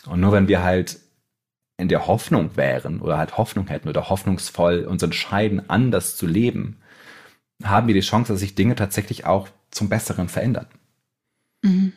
Und 0.06 0.20
nur 0.20 0.32
wenn 0.32 0.48
wir 0.48 0.62
halt 0.62 0.98
in 1.76 1.88
der 1.88 2.06
Hoffnung 2.06 2.56
wären 2.56 3.00
oder 3.00 3.18
halt 3.18 3.36
Hoffnung 3.36 3.66
hätten 3.66 3.88
oder 3.88 4.08
hoffnungsvoll 4.08 4.84
uns 4.84 5.02
entscheiden, 5.02 5.68
anders 5.68 6.16
zu 6.16 6.26
leben, 6.26 6.78
haben 7.62 7.86
wir 7.86 7.94
die 7.94 8.00
Chance, 8.00 8.32
dass 8.32 8.40
sich 8.40 8.54
Dinge 8.54 8.74
tatsächlich 8.74 9.26
auch 9.26 9.48
zum 9.70 9.88
Besseren 9.88 10.28
verändern. 10.28 10.66
Mhm. 11.62 11.92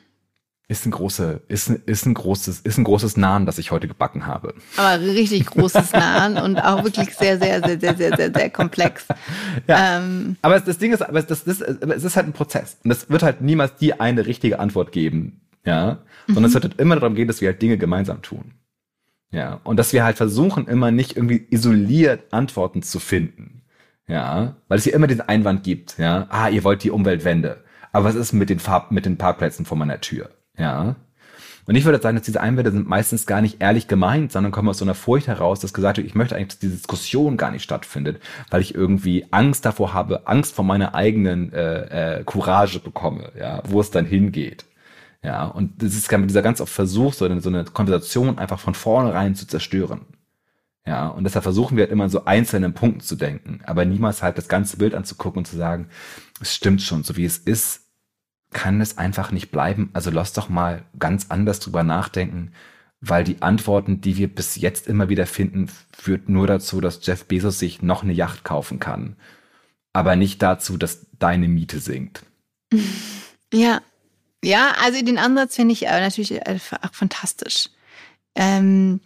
Ist 0.70 0.86
ein 0.86 0.92
große, 0.92 1.44
ist, 1.48 1.70
ist 1.70 2.06
ein 2.06 2.14
großes, 2.14 2.60
ist 2.60 2.78
ein 2.78 2.84
großes 2.84 3.16
Nahen, 3.16 3.46
das 3.46 3.58
ich 3.58 3.72
heute 3.72 3.88
gebacken 3.88 4.26
habe. 4.26 4.54
Aber 4.76 5.00
richtig 5.00 5.46
großes 5.46 5.94
Nahen 5.94 6.38
und 6.38 6.58
auch 6.58 6.84
wirklich 6.84 7.16
sehr, 7.16 7.40
sehr, 7.40 7.62
sehr, 7.64 7.80
sehr, 7.80 7.96
sehr, 7.96 8.18
sehr, 8.18 8.34
sehr 8.34 8.50
komplex. 8.50 9.06
Ja. 9.66 10.00
Ähm, 10.00 10.36
aber 10.42 10.60
das 10.60 10.78
Ding 10.78 10.92
ist, 10.92 11.02
aber 11.02 11.22
das, 11.22 11.46
das, 11.46 11.62
es 11.62 12.04
ist 12.04 12.18
halt 12.18 12.28
ein 12.28 12.34
Prozess. 12.34 12.78
Und 12.84 12.92
es 12.92 13.10
wird 13.10 13.24
halt 13.24 13.40
niemals 13.40 13.76
die 13.78 13.98
eine 13.98 14.26
richtige 14.26 14.60
Antwort 14.60 14.92
geben. 14.92 15.40
Ja. 15.64 16.00
Sondern 16.28 16.44
mhm. 16.44 16.48
es 16.48 16.54
wird 16.54 16.64
halt 16.66 16.82
immer 16.82 16.96
darum 16.96 17.16
gehen, 17.16 17.30
dass 17.30 17.40
wir 17.40 17.48
halt 17.48 17.62
Dinge 17.62 17.78
gemeinsam 17.78 18.22
tun. 18.22 18.54
Ja. 19.32 19.62
Und 19.64 19.78
dass 19.78 19.94
wir 19.94 20.04
halt 20.04 20.18
versuchen, 20.18 20.68
immer 20.68 20.92
nicht 20.92 21.16
irgendwie 21.16 21.48
isoliert 21.50 22.34
Antworten 22.34 22.84
zu 22.84 23.00
finden. 23.00 23.62
Ja. 24.06 24.58
Weil 24.68 24.80
es 24.80 24.84
hier 24.84 24.94
immer 24.94 25.08
diesen 25.08 25.22
Einwand 25.22 25.64
gibt. 25.64 25.98
Ja. 25.98 26.28
Ah, 26.30 26.50
ihr 26.50 26.66
wollt 26.66 26.84
die 26.84 26.92
Umweltwende. 26.92 27.64
Aber 27.94 28.04
was 28.04 28.16
ist 28.16 28.34
mit 28.34 28.50
den 28.50 28.60
Farb, 28.60 28.92
mit 28.92 29.06
den 29.06 29.18
Parkplätzen 29.18 29.66
vor 29.66 29.78
meiner 29.78 30.02
Tür? 30.02 30.30
Ja. 30.58 30.96
Und 31.66 31.76
ich 31.76 31.84
würde 31.84 32.02
sagen, 32.02 32.16
dass 32.16 32.26
diese 32.26 32.40
Einwände 32.40 32.72
sind 32.72 32.88
meistens 32.88 33.26
gar 33.26 33.42
nicht 33.42 33.62
ehrlich 33.62 33.90
gemeint, 33.90 34.32
sondern 34.32 34.54
kommen 34.54 34.70
aus 34.70 34.78
so 34.78 34.86
einer 34.86 34.96
Furcht 34.96 35.28
heraus, 35.28 35.60
dass 35.60 35.74
gesagt 35.74 35.98
wird, 35.98 36.08
ich 36.08 36.16
möchte 36.16 36.36
eigentlich, 36.36 36.48
dass 36.48 36.60
diese 36.60 36.76
Diskussion 36.76 37.36
gar 37.36 37.52
nicht 37.52 37.64
stattfindet, 37.64 38.22
weil 38.50 38.62
ich 38.62 38.74
irgendwie 38.74 39.26
Angst 39.32 39.66
davor 39.66 39.94
habe, 39.94 40.28
Angst 40.28 40.56
vor 40.56 40.64
meiner 40.64 40.96
eigenen 40.96 41.52
äh, 41.52 42.20
äh, 42.20 42.24
Courage 42.24 42.80
bekomme, 42.80 43.34
ja, 43.38 43.62
wo 43.68 43.82
es 43.82 43.92
dann 43.92 44.06
hingeht. 44.06 44.66
Ja, 45.22 45.46
und 45.46 45.84
das 45.84 45.94
ist 45.94 46.10
dieser 46.10 46.42
ganz 46.42 46.62
oft 46.62 46.72
Versuch, 46.72 47.14
so 47.14 47.26
eine, 47.26 47.42
so 47.42 47.50
eine 47.50 47.66
Konversation 47.66 48.38
einfach 48.38 48.60
von 48.60 48.74
vornherein 48.74 49.36
zu 49.36 49.46
zerstören. 49.46 50.06
Ja, 50.86 51.10
und 51.10 51.26
deshalb 51.26 51.44
versuchen 51.44 51.76
wir 51.76 51.84
halt 51.84 51.92
immer 51.92 52.08
so 52.08 52.24
einzelnen 52.24 52.74
Punkten 52.74 53.02
zu 53.02 53.18
denken, 53.18 53.60
aber 53.66 53.84
niemals 53.84 54.24
halt 54.24 54.38
das 54.38 54.48
ganze 54.48 54.78
Bild 54.78 54.96
anzugucken 54.96 55.40
und 55.40 55.46
zu 55.46 55.58
sagen, 55.58 55.90
es 56.40 56.56
stimmt 56.56 56.82
schon, 56.82 57.04
so 57.04 57.18
wie 57.18 57.26
es 57.26 57.38
ist, 57.38 57.87
kann 58.52 58.82
es 58.82 58.98
einfach 58.98 59.32
nicht 59.32 59.52
bleiben. 59.52 59.90
Also 59.94 60.12
lass 60.12 60.34
doch 60.34 60.50
mal 60.50 60.84
ganz 60.98 61.28
anders 61.30 61.60
drüber 61.60 61.84
nachdenken, 61.84 62.52
weil 63.02 63.24
die 63.24 63.42
Antworten, 63.42 64.02
die 64.02 64.18
wir 64.18 64.28
bis 64.28 64.56
jetzt 64.56 64.88
immer 64.88 65.10
wieder 65.10 65.26
finden, 65.28 65.70
führt 65.96 66.30
nur 66.30 66.48
dazu, 66.48 66.82
dass 66.82 67.06
Jeff 67.06 67.26
Bezos 67.26 67.60
sich 67.60 67.82
noch 67.82 68.04
eine 68.04 68.14
Yacht 68.14 68.44
kaufen 68.44 68.80
kann. 68.80 69.16
Aber 69.94 70.16
nicht 70.16 70.42
dazu, 70.42 70.78
dass 70.78 71.08
deine 71.20 71.48
Miete 71.48 71.80
sinkt. 71.80 72.24
Ja, 73.54 73.82
ja, 74.44 74.76
also 74.84 75.02
den 75.02 75.18
Ansatz 75.18 75.56
finde 75.56 75.72
ich 75.72 75.88
äh, 75.88 76.02
natürlich 76.02 76.34
äh, 76.34 76.60
auch 76.82 76.94
fantastisch. 76.94 77.70
Ähm, 78.36 79.00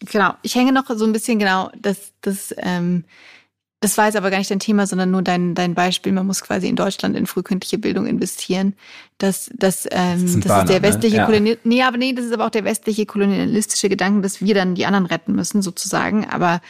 genau, 0.00 0.34
ich 0.42 0.54
hänge 0.54 0.72
noch 0.72 0.86
so 0.88 1.04
ein 1.04 1.12
bisschen 1.12 1.38
genau, 1.38 1.70
dass 1.76 2.12
das 2.20 2.54
ähm, 2.58 3.04
das 3.80 3.96
war 3.96 4.06
jetzt 4.06 4.16
aber 4.16 4.30
gar 4.30 4.38
nicht 4.38 4.50
dein 4.50 4.58
Thema, 4.58 4.86
sondern 4.86 5.12
nur 5.12 5.22
dein, 5.22 5.54
dein 5.54 5.74
Beispiel. 5.74 6.12
Man 6.12 6.26
muss 6.26 6.42
quasi 6.42 6.68
in 6.68 6.74
Deutschland 6.74 7.16
in 7.16 7.26
frühkindliche 7.26 7.78
Bildung 7.78 8.06
investieren. 8.06 8.74
Das, 9.18 9.50
das, 9.54 9.86
ähm, 9.90 10.22
das, 10.22 10.34
ist, 10.34 10.44
das 10.44 10.62
ist 10.62 10.68
der 10.68 10.80
ne? 10.80 10.82
westliche 10.82 11.16
ne? 11.16 11.20
ja. 11.20 11.26
Kolonial, 11.26 11.58
nee, 11.62 11.82
aber 11.82 11.96
nee, 11.96 12.12
das 12.12 12.24
ist 12.24 12.32
aber 12.32 12.46
auch 12.46 12.50
der 12.50 12.64
westliche 12.64 13.06
kolonialistische 13.06 13.88
Gedanke, 13.88 14.22
dass 14.22 14.40
wir 14.40 14.54
dann 14.54 14.74
die 14.74 14.84
anderen 14.84 15.06
retten 15.06 15.32
müssen, 15.34 15.62
sozusagen. 15.62 16.24
Aber 16.28 16.60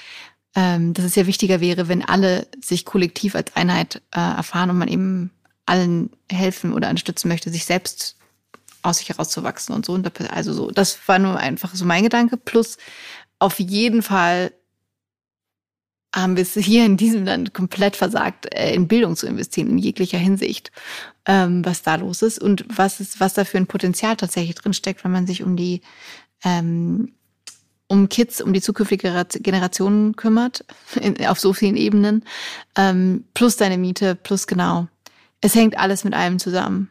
ähm, 0.55 0.92
dass 0.92 1.07
es 1.07 1.14
ja 1.14 1.27
wichtiger 1.27 1.61
wäre, 1.61 1.88
wenn 1.88 2.05
alle 2.05 2.47
sich 2.62 2.85
kollektiv 2.85 3.35
als 3.35 3.57
Einheit 3.57 4.03
äh, 4.14 4.21
erfahren 4.21 4.68
und 4.68 4.79
man 4.79 4.88
eben 4.88 5.31
allen 5.64 6.11
helfen 6.31 6.75
oder 6.75 6.90
unterstützen 6.90 7.29
möchte, 7.29 7.51
sich 7.51 7.64
selbst 7.64 8.16
aus 8.83 8.99
sich 8.99 9.09
herauszuwachsen 9.09 9.75
und 9.75 9.87
so. 9.87 9.92
Und 9.92 10.11
also 10.31 10.53
so, 10.53 10.71
das 10.71 10.99
war 11.07 11.18
nur 11.18 11.38
einfach 11.38 11.75
so 11.75 11.87
mein 11.87 12.03
Gedanke. 12.03 12.37
Plus 12.37 12.77
auf 13.38 13.61
jeden 13.61 14.03
Fall 14.03 14.53
haben 16.14 16.37
wir 16.37 16.42
es 16.42 16.55
hier 16.55 16.85
in 16.87 16.97
diesem 16.97 17.25
Land 17.25 17.53
komplett 17.53 17.97
versagt, 17.97 18.53
äh, 18.55 18.75
in 18.75 18.88
Bildung 18.88 19.16
zu 19.16 19.27
investieren, 19.27 19.71
in 19.71 19.79
jeglicher 19.79 20.18
Hinsicht, 20.18 20.73
ähm, 21.27 21.64
was 21.64 21.83
da 21.83 21.97
los 21.97 22.23
ist 22.23 22.38
und 22.38 22.64
was 22.68 23.01
ist, 23.01 23.21
was 23.21 23.35
da 23.35 23.44
für 23.44 23.59
ein 23.59 23.66
Potenzial 23.66 24.16
tatsächlich 24.16 24.55
drinsteckt, 24.55 25.05
wenn 25.05 25.12
man 25.12 25.27
sich 25.27 25.42
um 25.42 25.57
die 25.57 25.83
ähm, 26.44 27.12
um 27.88 28.09
Kids, 28.09 28.40
um 28.40 28.53
die 28.53 28.61
zukünftige 28.61 29.27
Generation 29.40 30.14
kümmert, 30.14 30.64
auf 31.27 31.40
so 31.40 31.53
vielen 31.55 31.77
Ebenen, 31.77 32.25
ähm, 32.77 33.25
plus 33.35 33.57
deine 33.57 33.79
Miete, 33.79 34.14
plus 34.14 34.47
genau. 34.47 34.88
Es 35.40 35.55
hängt 35.55 35.79
alles 35.79 36.05
mit 36.05 36.14
allem 36.14 36.38
zusammen. 36.38 36.90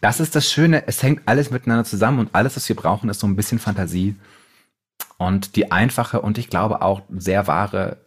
Das 0.00 0.20
ist 0.20 0.36
das 0.36 0.50
Schöne, 0.50 0.86
es 0.86 1.02
hängt 1.02 1.22
alles 1.26 1.50
miteinander 1.50 1.84
zusammen 1.84 2.20
und 2.20 2.34
alles, 2.34 2.54
was 2.54 2.68
wir 2.68 2.76
brauchen, 2.76 3.10
ist 3.10 3.20
so 3.20 3.26
ein 3.26 3.34
bisschen 3.34 3.58
Fantasie. 3.58 4.14
Und 5.16 5.56
die 5.56 5.72
einfache 5.72 6.20
und 6.20 6.38
ich 6.38 6.48
glaube 6.48 6.80
auch 6.82 7.02
sehr 7.10 7.48
wahre 7.48 7.98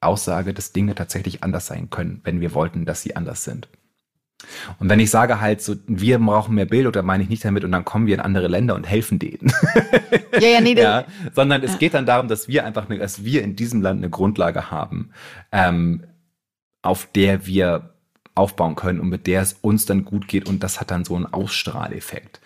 Aussage, 0.00 0.54
dass 0.54 0.72
Dinge 0.72 0.94
tatsächlich 0.94 1.42
anders 1.42 1.66
sein 1.66 1.90
können, 1.90 2.20
wenn 2.24 2.40
wir 2.40 2.54
wollten, 2.54 2.84
dass 2.84 3.02
sie 3.02 3.16
anders 3.16 3.44
sind. 3.44 3.68
Und 4.78 4.88
wenn 4.88 5.00
ich 5.00 5.10
sage 5.10 5.40
halt 5.40 5.60
so, 5.60 5.74
wir 5.88 6.18
brauchen 6.20 6.54
mehr 6.54 6.64
Bildung, 6.64 6.92
dann 6.92 7.06
meine 7.06 7.24
ich 7.24 7.28
nicht 7.28 7.44
damit 7.44 7.64
und 7.64 7.72
dann 7.72 7.84
kommen 7.84 8.06
wir 8.06 8.14
in 8.14 8.20
andere 8.20 8.46
Länder 8.46 8.76
und 8.76 8.84
helfen 8.84 9.18
denen. 9.18 9.52
Ja, 10.40 10.48
ja, 10.48 10.60
nee, 10.60 10.74
ja, 10.78 11.04
sondern 11.34 11.62
es 11.64 11.72
ja. 11.72 11.78
geht 11.78 11.94
dann 11.94 12.06
darum, 12.06 12.28
dass 12.28 12.46
wir 12.46 12.64
einfach, 12.64 12.88
eine, 12.88 12.98
dass 12.98 13.24
wir 13.24 13.42
in 13.42 13.56
diesem 13.56 13.82
Land 13.82 13.98
eine 13.98 14.10
Grundlage 14.10 14.70
haben, 14.70 15.10
ähm, 15.50 16.04
auf 16.82 17.06
der 17.06 17.46
wir 17.46 17.94
aufbauen 18.36 18.76
können 18.76 19.00
und 19.00 19.08
mit 19.08 19.26
der 19.26 19.42
es 19.42 19.54
uns 19.54 19.86
dann 19.86 20.04
gut 20.04 20.28
geht 20.28 20.48
und 20.48 20.62
das 20.62 20.80
hat 20.80 20.92
dann 20.92 21.04
so 21.04 21.16
einen 21.16 21.26
Ausstrahleffekt. 21.26 22.40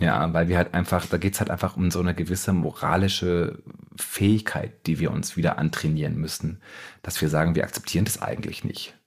Ja, 0.00 0.32
weil 0.32 0.48
wir 0.48 0.56
halt 0.56 0.72
einfach, 0.72 1.04
da 1.06 1.18
geht's 1.18 1.40
halt 1.40 1.50
einfach 1.50 1.76
um 1.76 1.90
so 1.90 2.00
eine 2.00 2.14
gewisse 2.14 2.54
moralische 2.54 3.62
Fähigkeit, 3.96 4.86
die 4.86 4.98
wir 4.98 5.10
uns 5.10 5.36
wieder 5.36 5.58
antrainieren 5.58 6.16
müssen, 6.16 6.62
dass 7.02 7.20
wir 7.20 7.28
sagen, 7.28 7.54
wir 7.54 7.64
akzeptieren 7.64 8.06
das 8.06 8.20
eigentlich 8.20 8.64
nicht, 8.64 8.98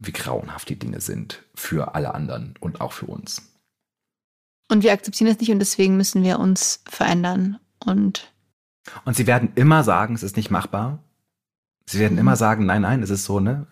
wie 0.00 0.12
grauenhaft 0.12 0.68
die 0.68 0.78
Dinge 0.78 1.00
sind 1.00 1.44
für 1.54 1.94
alle 1.94 2.14
anderen 2.14 2.54
und 2.58 2.80
auch 2.80 2.92
für 2.92 3.06
uns. 3.06 3.54
Und 4.68 4.82
wir 4.82 4.92
akzeptieren 4.92 5.30
es 5.30 5.38
nicht 5.38 5.52
und 5.52 5.60
deswegen 5.60 5.96
müssen 5.96 6.24
wir 6.24 6.40
uns 6.40 6.82
verändern 6.88 7.58
und 7.78 8.32
und 9.04 9.16
sie 9.16 9.26
werden 9.26 9.52
immer 9.54 9.84
sagen, 9.84 10.14
es 10.14 10.22
ist 10.22 10.36
nicht 10.36 10.50
machbar. 10.50 11.04
Sie 11.88 12.00
werden 12.00 12.14
mhm. 12.14 12.20
immer 12.20 12.36
sagen, 12.36 12.66
nein, 12.66 12.82
nein, 12.82 13.02
es 13.02 13.08
ist 13.08 13.24
so, 13.24 13.40
ne? 13.40 13.66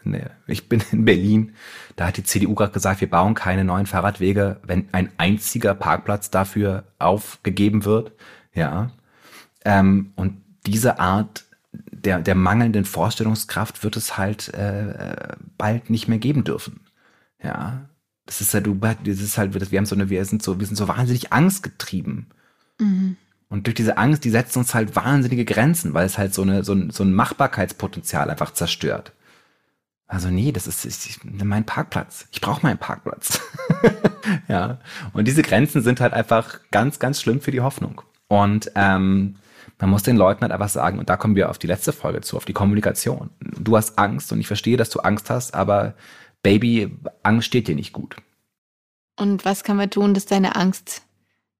Ich 0.46 0.70
bin 0.70 0.82
in 0.90 1.04
Berlin, 1.04 1.52
da 1.96 2.06
hat 2.06 2.16
die 2.16 2.24
CDU 2.24 2.54
gerade 2.54 2.72
gesagt, 2.72 3.02
wir 3.02 3.10
bauen 3.10 3.34
keine 3.34 3.62
neuen 3.62 3.84
Fahrradwege, 3.84 4.58
wenn 4.62 4.88
ein 4.92 5.10
einziger 5.18 5.74
Parkplatz 5.74 6.30
dafür 6.30 6.84
aufgegeben 6.98 7.84
wird. 7.84 8.12
Ja. 8.54 8.90
Ähm, 9.66 10.12
und 10.16 10.40
diese 10.64 10.98
Art 10.98 11.44
der, 11.72 12.20
der 12.20 12.34
mangelnden 12.34 12.86
Vorstellungskraft 12.86 13.84
wird 13.84 13.98
es 13.98 14.16
halt 14.16 14.48
äh, 14.54 15.36
bald 15.58 15.90
nicht 15.90 16.08
mehr 16.08 16.18
geben 16.18 16.42
dürfen. 16.42 16.80
Ja. 17.42 17.86
Das 18.24 18.40
ist 18.40 18.54
du, 18.54 18.74
das 18.74 19.20
ist 19.20 19.36
halt, 19.36 19.70
wir 19.70 19.78
haben 19.78 19.84
so 19.84 19.94
eine, 19.94 20.08
wir 20.08 20.24
sind 20.24 20.42
so, 20.42 20.58
wir 20.58 20.66
sind 20.66 20.76
so 20.76 20.88
wahnsinnig 20.88 21.34
angstgetrieben. 21.34 22.28
Mhm. 22.78 23.18
Und 23.48 23.66
durch 23.66 23.74
diese 23.74 23.96
Angst, 23.96 24.24
die 24.24 24.30
setzt 24.30 24.56
uns 24.56 24.74
halt 24.74 24.96
wahnsinnige 24.96 25.44
Grenzen, 25.44 25.94
weil 25.94 26.06
es 26.06 26.18
halt 26.18 26.34
so, 26.34 26.42
eine, 26.42 26.64
so, 26.64 26.72
ein, 26.72 26.90
so 26.90 27.04
ein 27.04 27.14
Machbarkeitspotenzial 27.14 28.28
einfach 28.28 28.52
zerstört. 28.52 29.12
Also 30.08 30.28
nee, 30.28 30.52
das 30.52 30.66
ist, 30.66 30.84
ist 30.84 31.24
mein 31.24 31.64
Parkplatz. 31.64 32.26
Ich 32.30 32.40
brauche 32.40 32.62
meinen 32.62 32.78
Parkplatz. 32.78 33.40
ja. 34.48 34.78
Und 35.12 35.26
diese 35.26 35.42
Grenzen 35.42 35.82
sind 35.82 36.00
halt 36.00 36.12
einfach 36.12 36.60
ganz, 36.70 36.98
ganz 36.98 37.20
schlimm 37.20 37.40
für 37.40 37.50
die 37.50 37.60
Hoffnung. 37.60 38.02
Und 38.28 38.70
ähm, 38.74 39.36
man 39.78 39.90
muss 39.90 40.02
den 40.04 40.16
Leuten 40.16 40.42
halt 40.42 40.52
einfach 40.52 40.68
sagen, 40.68 40.98
und 40.98 41.08
da 41.08 41.16
kommen 41.16 41.36
wir 41.36 41.50
auf 41.50 41.58
die 41.58 41.66
letzte 41.66 41.92
Folge 41.92 42.20
zu, 42.20 42.36
auf 42.36 42.44
die 42.44 42.52
Kommunikation. 42.52 43.30
Du 43.40 43.76
hast 43.76 43.98
Angst 43.98 44.32
und 44.32 44.40
ich 44.40 44.46
verstehe, 44.46 44.76
dass 44.76 44.90
du 44.90 45.00
Angst 45.00 45.28
hast, 45.28 45.54
aber 45.54 45.94
Baby, 46.42 46.96
Angst 47.22 47.46
steht 47.46 47.68
dir 47.68 47.74
nicht 47.74 47.92
gut. 47.92 48.16
Und 49.18 49.44
was 49.44 49.64
kann 49.64 49.76
man 49.76 49.90
tun, 49.90 50.14
dass 50.14 50.26
deine 50.26 50.56
Angst 50.56 51.02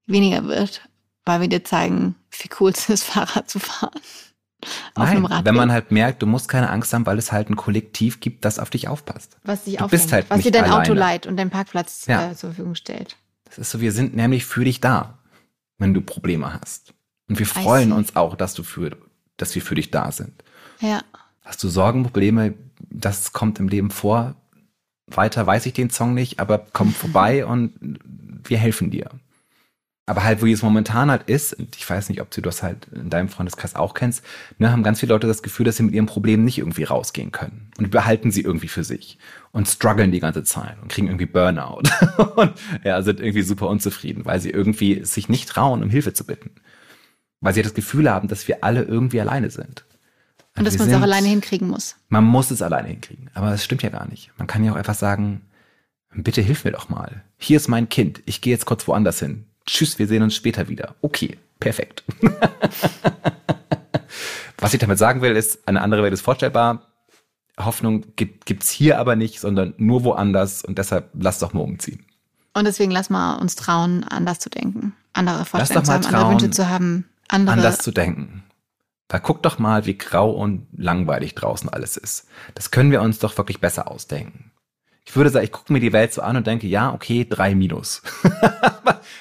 weniger 0.07 0.45
wird? 0.45 0.89
Weil 1.27 1.41
wir 1.43 1.49
dir 1.49 1.65
zeigen, 1.65 2.15
wie 2.31 2.49
cool 2.61 2.71
es 2.71 2.89
ist, 2.89 3.05
Fahrrad 3.05 3.51
zu 3.51 3.59
fahren. 3.59 4.01
Auf 4.95 5.13
Nein, 5.13 5.45
wenn 5.45 5.55
man 5.55 5.71
halt 5.71 5.93
merkt, 5.93 6.23
du 6.23 6.27
musst 6.27 6.49
keine 6.49 6.71
Angst 6.71 6.93
haben, 6.93 7.05
weil 7.05 7.19
es 7.19 7.31
halt 7.31 7.51
ein 7.51 7.57
Kollektiv 7.57 8.21
gibt, 8.21 8.45
das 8.45 8.59
auf 8.59 8.71
dich 8.71 8.89
aufpasst. 8.89 9.37
Was 9.45 9.65
dich 9.65 9.77
du 9.77 9.87
bist 9.87 10.13
halt 10.13 10.31
was 10.31 10.41
dir 10.41 10.51
dein 10.51 10.65
alleine. 10.65 10.83
Auto 10.83 10.95
leiht 10.95 11.27
und 11.27 11.37
deinen 11.37 11.51
Parkplatz 11.51 12.07
ja. 12.07 12.31
äh, 12.31 12.35
zur 12.35 12.51
Verfügung 12.51 12.75
stellt. 12.75 13.17
Das 13.45 13.59
ist 13.59 13.71
so, 13.71 13.81
wir 13.81 13.93
sind 13.93 14.17
nämlich 14.17 14.47
für 14.47 14.65
dich 14.65 14.81
da, 14.81 15.19
wenn 15.79 15.95
du 15.95 16.01
Probleme 16.01 16.55
hast. 16.55 16.95
Und 17.29 17.39
wir 17.39 17.47
freuen 17.47 17.93
uns 17.93 18.17
auch, 18.17 18.35
dass 18.35 18.55
du 18.55 18.63
für, 18.63 18.97
dass 19.37 19.55
wir 19.55 19.63
für 19.63 19.75
dich 19.75 19.91
da 19.91 20.11
sind. 20.11 20.43
Ja. 20.81 21.03
Hast 21.45 21.63
du 21.63 21.69
Sorgen, 21.69 22.03
Probleme, 22.05 22.55
das 22.81 23.33
kommt 23.33 23.61
im 23.61 23.69
Leben 23.69 23.91
vor. 23.91 24.35
Weiter 25.07 25.47
weiß 25.47 25.67
ich 25.67 25.75
den 25.75 25.91
Song 25.91 26.15
nicht, 26.15 26.41
aber 26.41 26.67
komm 26.73 26.93
vorbei 26.93 27.47
und 27.47 27.75
wir 28.45 28.59
helfen 28.59 28.91
dir. 28.91 29.11
Aber 30.09 30.23
halt, 30.23 30.41
wo 30.41 30.47
es 30.47 30.63
momentan 30.63 31.11
halt 31.11 31.29
ist, 31.29 31.53
und 31.55 31.75
ich 31.75 31.89
weiß 31.89 32.09
nicht, 32.09 32.21
ob 32.21 32.31
du 32.31 32.41
das 32.41 32.63
halt 32.63 32.87
in 32.95 33.11
deinem 33.11 33.29
Freundeskreis 33.29 33.75
auch 33.75 33.93
kennst, 33.93 34.23
ne, 34.59 34.71
haben 34.71 34.85
ganz 34.85 35.01
viele 35.01 35.13
Leute 35.13 35.27
das 35.27 35.43
Gefühl, 35.43 35.67
dass 35.67 35.77
sie 35.77 35.83
mit 35.83 35.95
ihrem 35.95 36.07
Problem 36.07 36.45
nicht 36.45 36.59
irgendwie 36.59 36.85
rausgehen 36.85 37.33
können. 37.33 37.73
Und 37.77 37.91
behalten 37.91 38.31
sie 38.31 38.43
irgendwie 38.43 38.69
für 38.69 38.85
sich. 38.85 39.19
Und 39.51 39.67
strugglen 39.67 40.13
die 40.13 40.21
ganze 40.21 40.45
Zeit 40.45 40.77
und 40.81 40.89
kriegen 40.89 41.09
irgendwie 41.09 41.27
Burnout. 41.27 41.83
und 42.37 42.53
ja, 42.85 43.03
sind 43.03 43.19
irgendwie 43.19 43.43
super 43.43 43.69
unzufrieden, 43.69 44.25
weil 44.25 44.39
sie 44.39 44.51
irgendwie 44.51 45.05
sich 45.05 45.29
nicht 45.29 45.49
trauen, 45.49 45.83
um 45.83 45.91
Hilfe 45.91 46.13
zu 46.13 46.25
bitten. 46.25 46.51
Weil 47.41 47.55
sie 47.55 47.63
das 47.63 47.75
Gefühl 47.75 48.09
haben, 48.09 48.29
dass 48.29 48.47
wir 48.47 48.63
alle 48.63 48.83
irgendwie 48.83 49.21
alleine 49.21 49.51
sind. 49.51 49.85
Und, 50.55 50.61
und 50.61 50.65
dass 50.67 50.79
man 50.79 50.89
es 50.89 50.95
auch 50.95 51.03
alleine 51.03 51.27
hinkriegen 51.27 51.69
muss. 51.69 51.97
Man 52.11 52.25
muss 52.25 52.53
es 52.53 52.63
alleine 52.63 52.89
hinkriegen. 52.89 53.29
Aber 53.35 53.51
das 53.51 53.65
stimmt 53.65 53.83
ja 53.83 53.91
gar 53.91 54.09
nicht. 54.09 54.31
Man 54.39 54.47
kann 54.47 54.63
ja 54.63 54.71
auch 54.71 54.77
einfach 54.77 54.95
sagen, 54.95 55.41
bitte 56.15 56.43
hilf 56.43 56.65
mir 56.65 56.71
doch 56.71 56.89
mal. 56.89 57.25
Hier 57.39 57.57
ist 57.57 57.67
mein 57.67 57.89
Kind. 57.89 58.23
Ich 58.25 58.41
gehe 58.41 58.53
jetzt 58.53 58.67
kurz 58.67 58.87
woanders 58.87 59.19
hin 59.19 59.47
Tschüss, 59.67 59.99
wir 59.99 60.07
sehen 60.07 60.23
uns 60.23 60.35
später 60.35 60.69
wieder. 60.69 60.95
Okay, 61.03 61.39
perfekt. 61.61 62.05
Was 64.59 64.73
ich 64.73 64.81
damit 64.81 64.99
sagen 64.99 65.23
will, 65.23 65.37
ist, 65.37 65.67
eine 65.69 65.83
andere 65.83 66.03
Welt 66.03 66.13
ist 66.13 66.23
vorstellbar. 66.23 66.87
Hoffnung 67.59 68.05
gibt, 68.17 68.47
gibt's 68.47 68.71
hier 68.71 68.99
aber 68.99 69.17
nicht, 69.17 69.41
sondern 69.41 69.75
nur 69.77 70.05
woanders 70.05 70.63
und 70.65 70.79
deshalb 70.79 71.11
lass 71.15 71.39
doch 71.39 71.53
mal 71.53 71.61
umziehen. 71.61 72.05
Und 72.55 72.65
deswegen 72.65 72.91
lass 72.91 73.11
mal 73.11 73.37
uns 73.37 73.55
trauen, 73.57 74.05
anders 74.05 74.39
zu 74.39 74.49
denken, 74.49 74.95
andere 75.13 75.45
Vorstellungen 75.45 75.85
zu 75.85 75.93
haben, 75.93 76.03
trauen, 76.03 76.15
andere 76.15 76.31
Wünsche 76.33 76.51
zu 76.51 76.69
haben, 76.69 77.09
andere 77.29 77.55
anders 77.55 77.79
zu 77.79 77.91
denken. 77.91 78.45
Da 79.09 79.19
guck 79.19 79.43
doch 79.43 79.59
mal, 79.59 79.87
wie 79.87 79.97
grau 79.97 80.31
und 80.31 80.67
langweilig 80.77 81.35
draußen 81.35 81.69
alles 81.69 81.97
ist. 81.97 82.27
Das 82.55 82.71
können 82.71 82.91
wir 82.91 83.03
uns 83.03 83.19
doch 83.19 83.37
wirklich 83.39 83.61
besser 83.61 83.91
ausdenken. 83.91 84.51
Ich 85.09 85.15
würde 85.15 85.31
sagen, 85.31 85.45
ich 85.45 85.53
gucke 85.53 85.73
mir 85.73 85.81
die 85.81 85.93
Welt 85.93 86.13
so 86.13 86.21
an 86.23 86.37
und 86.37 86.47
denke, 86.47 86.67
ja, 86.67 86.93
okay, 86.93 87.27
drei 87.29 87.55
Minus. 87.55 88.03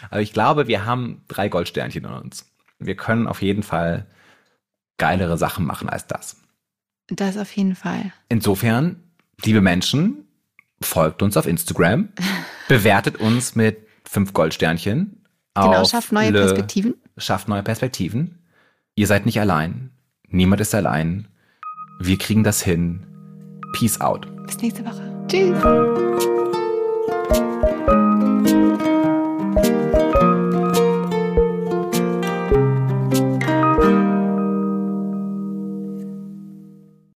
Aber 0.10 0.21
ich 0.21 0.34
glaube, 0.34 0.67
wir 0.67 0.86
haben 0.86 1.24
drei 1.28 1.48
Goldsternchen 1.48 2.04
in 2.04 2.12
uns. 2.12 2.52
Wir 2.80 2.95
können 2.95 3.28
auf 3.28 3.41
jeden 3.41 3.63
Fall 3.63 4.08
geilere 4.98 5.38
Sachen 5.38 5.65
machen 5.65 5.88
als 5.89 6.08
das. 6.08 6.38
Das 7.08 7.38
auf 7.38 7.52
jeden 7.56 7.76
Fall. 7.76 8.12
Insofern, 8.30 9.04
liebe 9.43 9.62
Menschen, 9.62 10.26
folgt 10.82 11.21
uns 11.21 11.38
auf 11.38 11.45
Instagram, 11.45 12.10
bewertet 12.67 13.17
uns 13.17 13.56
mit 13.56 13.88
fünf 14.04 14.34
Goldsternchen. 14.34 15.21
Genau, 15.54 15.86
schafft 15.86 16.12
neue 16.12 16.32
Le, 16.32 16.39
Perspektiven. 16.39 16.95
Schafft 17.17 17.48
neue 17.48 17.63
Perspektiven. 17.63 18.39
Ihr 18.95 19.08
seid 19.08 19.26
nicht 19.26 19.39
allein. 19.39 19.91
Niemand 20.28 20.62
ist 20.62 20.74
allein. 20.76 21.28
Wir 22.00 22.17
kriegen 22.17 22.43
das 22.43 22.62
hin. 22.62 23.06
Peace 23.74 24.02
out. 24.02 24.28
Bis 24.48 24.58
nächste 24.58 24.86
Woche. 24.86 25.05
Tschüss. 25.28 25.58